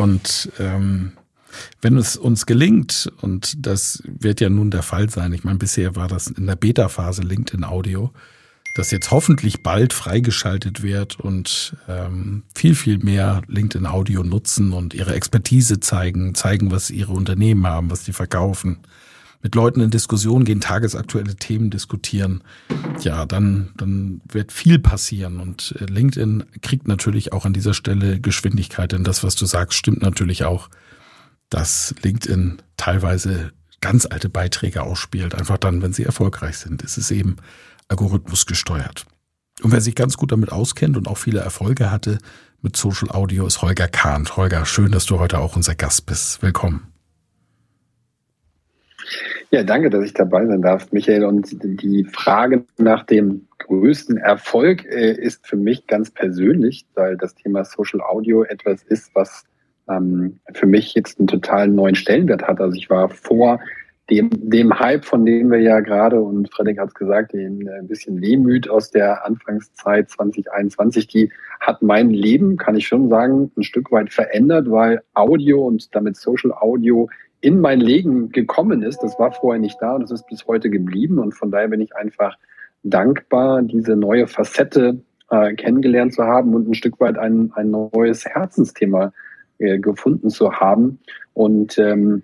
Und 0.00 0.50
ähm, 0.58 1.12
wenn 1.82 1.98
es 1.98 2.16
uns 2.16 2.46
gelingt, 2.46 3.12
und 3.20 3.66
das 3.66 4.02
wird 4.06 4.40
ja 4.40 4.48
nun 4.48 4.70
der 4.70 4.82
Fall 4.82 5.10
sein, 5.10 5.34
ich 5.34 5.44
meine, 5.44 5.58
bisher 5.58 5.94
war 5.94 6.08
das 6.08 6.28
in 6.28 6.46
der 6.46 6.56
Beta-Phase 6.56 7.20
LinkedIn 7.20 7.64
Audio, 7.64 8.10
das 8.76 8.92
jetzt 8.92 9.10
hoffentlich 9.10 9.62
bald 9.62 9.92
freigeschaltet 9.92 10.82
wird 10.82 11.20
und 11.20 11.76
ähm, 11.86 12.44
viel, 12.54 12.74
viel 12.74 12.98
mehr 12.98 13.42
LinkedIn 13.46 13.86
Audio 13.86 14.22
nutzen 14.22 14.72
und 14.72 14.94
ihre 14.94 15.14
Expertise 15.14 15.80
zeigen, 15.80 16.34
zeigen, 16.34 16.70
was 16.70 16.88
ihre 16.88 17.12
Unternehmen 17.12 17.66
haben, 17.66 17.90
was 17.90 18.02
die 18.02 18.14
verkaufen, 18.14 18.78
mit 19.42 19.54
Leuten 19.54 19.80
in 19.80 19.90
Diskussion 19.90 20.44
gehen, 20.44 20.60
tagesaktuelle 20.60 21.36
Themen 21.36 21.70
diskutieren, 21.70 22.42
ja, 23.00 23.24
dann, 23.24 23.70
dann 23.76 24.20
wird 24.30 24.52
viel 24.52 24.78
passieren. 24.78 25.40
Und 25.40 25.74
äh, 25.80 25.84
LinkedIn 25.84 26.44
kriegt 26.60 26.88
natürlich 26.88 27.32
auch 27.32 27.46
an 27.46 27.52
dieser 27.52 27.74
Stelle 27.74 28.20
Geschwindigkeit, 28.20 28.92
denn 28.92 29.04
das, 29.04 29.24
was 29.24 29.36
du 29.36 29.46
sagst, 29.46 29.78
stimmt 29.78 30.02
natürlich 30.02 30.44
auch 30.44 30.68
dass 31.50 31.94
LinkedIn 32.02 32.62
teilweise 32.76 33.52
ganz 33.80 34.06
alte 34.06 34.28
Beiträge 34.28 34.82
ausspielt, 34.82 35.34
einfach 35.34 35.58
dann, 35.58 35.82
wenn 35.82 35.92
sie 35.92 36.04
erfolgreich 36.04 36.58
sind. 36.58 36.82
Es 36.82 36.96
ist 36.96 37.10
eben 37.10 37.36
Algorithmus 37.88 38.46
gesteuert. 38.46 39.04
Und 39.62 39.72
wer 39.72 39.80
sich 39.80 39.94
ganz 39.94 40.16
gut 40.16 40.32
damit 40.32 40.52
auskennt 40.52 40.96
und 40.96 41.08
auch 41.08 41.18
viele 41.18 41.40
Erfolge 41.40 41.90
hatte 41.90 42.18
mit 42.62 42.76
Social 42.76 43.10
Audio, 43.10 43.46
ist 43.46 43.62
Holger 43.62 43.88
Kahnt. 43.88 44.36
Holger, 44.36 44.64
schön, 44.64 44.92
dass 44.92 45.06
du 45.06 45.18
heute 45.18 45.38
auch 45.38 45.56
unser 45.56 45.74
Gast 45.74 46.06
bist. 46.06 46.42
Willkommen. 46.42 46.89
Ja, 49.52 49.64
danke, 49.64 49.90
dass 49.90 50.04
ich 50.04 50.14
dabei 50.14 50.46
sein 50.46 50.62
darf, 50.62 50.92
Michael. 50.92 51.24
Und 51.24 51.56
die 51.60 52.04
Frage 52.04 52.64
nach 52.78 53.04
dem 53.04 53.48
größten 53.58 54.16
Erfolg 54.16 54.84
äh, 54.84 55.12
ist 55.12 55.44
für 55.44 55.56
mich 55.56 55.88
ganz 55.88 56.10
persönlich, 56.10 56.86
weil 56.94 57.16
das 57.16 57.34
Thema 57.34 57.64
Social 57.64 58.00
Audio 58.00 58.44
etwas 58.44 58.84
ist, 58.84 59.10
was 59.14 59.44
ähm, 59.88 60.38
für 60.52 60.66
mich 60.66 60.94
jetzt 60.94 61.18
einen 61.18 61.26
total 61.26 61.66
neuen 61.66 61.96
Stellenwert 61.96 62.46
hat. 62.46 62.60
Also 62.60 62.76
ich 62.76 62.88
war 62.90 63.08
vor 63.08 63.58
dem, 64.08 64.30
dem 64.30 64.78
Hype, 64.78 65.04
von 65.04 65.26
dem 65.26 65.50
wir 65.50 65.60
ja 65.60 65.80
gerade, 65.80 66.20
und 66.20 66.52
Frederik 66.52 66.78
hat 66.78 66.88
es 66.88 66.94
gesagt, 66.94 67.32
den 67.32 67.68
ein 67.68 67.88
bisschen 67.88 68.20
Wehmüt 68.20 68.68
aus 68.68 68.90
der 68.90 69.26
Anfangszeit 69.26 70.10
2021, 70.10 71.08
die 71.08 71.32
hat 71.60 71.82
mein 71.82 72.10
Leben, 72.10 72.56
kann 72.56 72.76
ich 72.76 72.86
schon 72.86 73.08
sagen, 73.08 73.50
ein 73.56 73.62
Stück 73.64 73.90
weit 73.90 74.12
verändert, 74.12 74.70
weil 74.70 75.02
Audio 75.14 75.66
und 75.66 75.94
damit 75.94 76.16
Social 76.16 76.52
Audio 76.52 77.08
in 77.40 77.60
mein 77.60 77.80
Leben 77.80 78.30
gekommen 78.30 78.82
ist. 78.82 79.02
Das 79.02 79.18
war 79.18 79.32
vorher 79.32 79.60
nicht 79.60 79.80
da 79.80 79.94
und 79.94 80.02
das 80.02 80.10
ist 80.10 80.26
bis 80.26 80.46
heute 80.46 80.70
geblieben. 80.70 81.18
Und 81.18 81.32
von 81.32 81.50
daher 81.50 81.68
bin 81.68 81.80
ich 81.80 81.96
einfach 81.96 82.36
dankbar, 82.82 83.62
diese 83.62 83.96
neue 83.96 84.26
Facette 84.26 85.00
äh, 85.30 85.54
kennengelernt 85.54 86.14
zu 86.14 86.24
haben 86.24 86.54
und 86.54 86.68
ein 86.68 86.74
Stück 86.74 87.00
weit 87.00 87.18
ein, 87.18 87.52
ein 87.54 87.70
neues 87.70 88.26
Herzensthema 88.26 89.12
äh, 89.58 89.78
gefunden 89.78 90.30
zu 90.30 90.52
haben. 90.52 90.98
Und 91.34 91.78
ähm, 91.78 92.22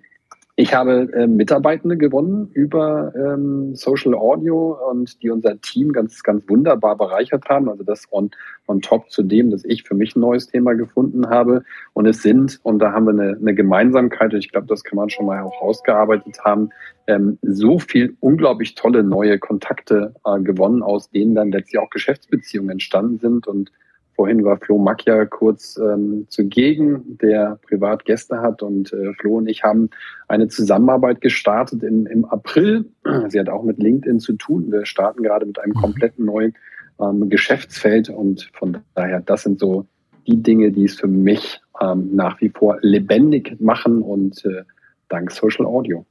ich 0.59 0.73
habe 0.73 1.07
äh, 1.13 1.27
Mitarbeitende 1.27 1.97
gewonnen 1.97 2.49
über 2.51 3.13
ähm, 3.15 3.75
Social 3.75 4.15
Audio 4.15 4.75
und 4.89 5.21
die 5.21 5.29
unser 5.29 5.61
Team 5.61 5.93
ganz, 5.93 6.23
ganz 6.23 6.49
wunderbar 6.49 6.97
bereichert 6.97 7.47
haben. 7.47 7.69
Also 7.69 7.83
das 7.83 8.07
on, 8.09 8.31
on 8.65 8.81
top 8.81 9.11
zu 9.11 9.21
dem, 9.21 9.51
dass 9.51 9.63
ich 9.65 9.83
für 9.83 9.93
mich 9.93 10.15
ein 10.15 10.21
neues 10.21 10.47
Thema 10.47 10.73
gefunden 10.73 11.29
habe. 11.29 11.63
Und 11.93 12.07
es 12.07 12.23
sind, 12.23 12.59
und 12.63 12.79
da 12.79 12.91
haben 12.91 13.05
wir 13.05 13.11
eine, 13.11 13.37
eine 13.39 13.53
Gemeinsamkeit, 13.53 14.33
ich 14.33 14.51
glaube, 14.51 14.65
das 14.65 14.83
kann 14.83 14.95
man 14.95 15.11
schon 15.11 15.27
mal 15.27 15.43
auch 15.43 15.61
rausgearbeitet 15.61 16.43
haben, 16.43 16.71
ähm, 17.05 17.37
so 17.43 17.77
viel 17.77 18.17
unglaublich 18.19 18.73
tolle 18.73 19.03
neue 19.03 19.37
Kontakte 19.37 20.15
äh, 20.25 20.39
gewonnen, 20.39 20.81
aus 20.81 21.11
denen 21.11 21.35
dann 21.35 21.51
letztlich 21.51 21.77
auch 21.79 21.91
Geschäftsbeziehungen 21.91 22.71
entstanden 22.71 23.19
sind. 23.19 23.45
Und 23.45 23.71
Vorhin 24.17 24.43
war 24.43 24.57
Flo 24.57 24.79
Macchia 24.79 25.25
kurz 25.25 25.77
ähm, 25.77 26.25
zugegen, 26.27 27.19
der 27.21 27.59
privat 27.67 28.03
Gäste 28.03 28.41
hat 28.41 28.63
und 28.63 28.91
äh, 28.91 29.13
Flo 29.13 29.37
und 29.37 29.47
ich 29.47 29.63
haben 29.63 29.91
eine 30.27 30.47
Zusammenarbeit 30.47 31.21
gestartet 31.21 31.83
im, 31.83 32.07
im 32.07 32.25
April. 32.25 32.85
Sie 33.29 33.39
hat 33.39 33.47
auch 33.47 33.61
mit 33.61 33.77
LinkedIn 33.77 34.19
zu 34.19 34.33
tun. 34.33 34.71
Wir 34.71 34.87
starten 34.87 35.21
gerade 35.21 35.45
mit 35.45 35.59
einem 35.59 35.73
mhm. 35.75 35.81
kompletten 35.81 36.25
neuen 36.25 36.55
ähm, 36.99 37.29
Geschäftsfeld 37.29 38.09
und 38.09 38.49
von 38.53 38.79
daher, 38.95 39.21
das 39.21 39.43
sind 39.43 39.59
so 39.59 39.85
die 40.25 40.41
Dinge, 40.41 40.71
die 40.71 40.85
es 40.85 40.95
für 40.95 41.07
mich 41.07 41.61
ähm, 41.79 42.09
nach 42.15 42.41
wie 42.41 42.49
vor 42.49 42.79
lebendig 42.81 43.61
machen 43.61 44.01
und 44.01 44.43
äh, 44.45 44.63
dank 45.09 45.29
Social 45.29 45.67
Audio. 45.67 46.07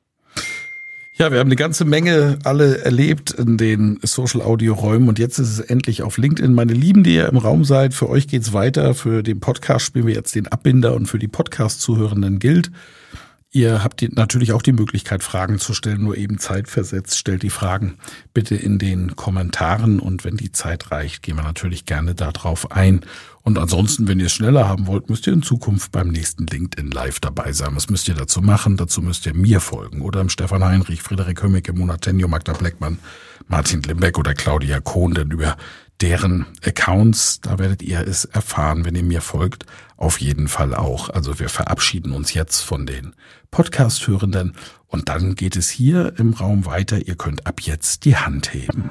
Ja, 1.18 1.32
wir 1.32 1.38
haben 1.38 1.48
eine 1.48 1.56
ganze 1.56 1.86
Menge 1.86 2.38
alle 2.44 2.84
erlebt 2.84 3.30
in 3.30 3.56
den 3.56 3.98
Social 4.02 4.42
Audio 4.42 4.74
Räumen 4.74 5.08
und 5.08 5.18
jetzt 5.18 5.38
ist 5.38 5.48
es 5.48 5.60
endlich 5.60 6.02
auf 6.02 6.18
LinkedIn. 6.18 6.52
Meine 6.52 6.74
Lieben, 6.74 7.04
die 7.04 7.14
ihr 7.14 7.30
im 7.30 7.38
Raum 7.38 7.64
seid, 7.64 7.94
für 7.94 8.10
euch 8.10 8.28
geht's 8.28 8.52
weiter. 8.52 8.94
Für 8.94 9.22
den 9.22 9.40
Podcast 9.40 9.86
spielen 9.86 10.06
wir 10.06 10.12
jetzt 10.12 10.34
den 10.34 10.46
Abbinder 10.46 10.94
und 10.94 11.06
für 11.06 11.18
die 11.18 11.26
Podcast-Zuhörenden 11.26 12.38
gilt. 12.38 12.70
Ihr 13.50 13.82
habt 13.82 14.06
natürlich 14.14 14.52
auch 14.52 14.60
die 14.60 14.72
Möglichkeit, 14.74 15.22
Fragen 15.22 15.58
zu 15.58 15.72
stellen, 15.72 16.02
nur 16.02 16.18
eben 16.18 16.36
zeitversetzt. 16.36 17.16
Stellt 17.16 17.42
die 17.42 17.48
Fragen 17.48 17.96
bitte 18.34 18.54
in 18.54 18.78
den 18.78 19.16
Kommentaren 19.16 20.00
und 20.00 20.22
wenn 20.22 20.36
die 20.36 20.52
Zeit 20.52 20.90
reicht, 20.90 21.22
gehen 21.22 21.36
wir 21.36 21.44
natürlich 21.44 21.86
gerne 21.86 22.14
darauf 22.14 22.72
ein. 22.72 23.00
Und 23.46 23.60
ansonsten, 23.60 24.08
wenn 24.08 24.18
ihr 24.18 24.26
es 24.26 24.32
schneller 24.32 24.66
haben 24.66 24.88
wollt, 24.88 25.08
müsst 25.08 25.28
ihr 25.28 25.32
in 25.32 25.40
Zukunft 25.40 25.92
beim 25.92 26.08
nächsten 26.08 26.48
LinkedIn 26.48 26.90
Live 26.90 27.20
dabei 27.20 27.52
sein. 27.52 27.76
Was 27.76 27.88
müsst 27.88 28.08
ihr 28.08 28.16
dazu 28.16 28.42
machen? 28.42 28.76
Dazu 28.76 29.00
müsst 29.00 29.24
ihr 29.24 29.34
mir 29.34 29.60
folgen 29.60 30.02
oder 30.02 30.20
im 30.20 30.30
Stefan 30.30 30.64
Heinrich, 30.64 31.00
Friederik 31.00 31.44
Hömmicke, 31.44 31.72
Monatenio, 31.72 32.26
Magda 32.26 32.54
Bleckmann, 32.54 32.98
Martin 33.46 33.82
Limbeck 33.84 34.18
oder 34.18 34.34
Claudia 34.34 34.80
Kohn, 34.80 35.14
denn 35.14 35.30
über 35.30 35.56
deren 36.00 36.46
Accounts. 36.64 37.40
Da 37.40 37.60
werdet 37.60 37.82
ihr 37.82 38.00
es 38.00 38.24
erfahren, 38.24 38.84
wenn 38.84 38.96
ihr 38.96 39.04
mir 39.04 39.20
folgt. 39.20 39.64
Auf 39.96 40.20
jeden 40.20 40.48
Fall 40.48 40.74
auch. 40.74 41.08
Also 41.10 41.38
wir 41.38 41.48
verabschieden 41.48 42.10
uns 42.10 42.34
jetzt 42.34 42.62
von 42.62 42.84
den 42.84 43.14
Podcast-Hörenden 43.52 44.56
und 44.88 45.08
dann 45.08 45.36
geht 45.36 45.54
es 45.54 45.70
hier 45.70 46.14
im 46.18 46.32
Raum 46.32 46.66
weiter. 46.66 47.06
Ihr 47.06 47.14
könnt 47.14 47.46
ab 47.46 47.60
jetzt 47.60 48.06
die 48.06 48.16
Hand 48.16 48.52
heben. 48.52 48.90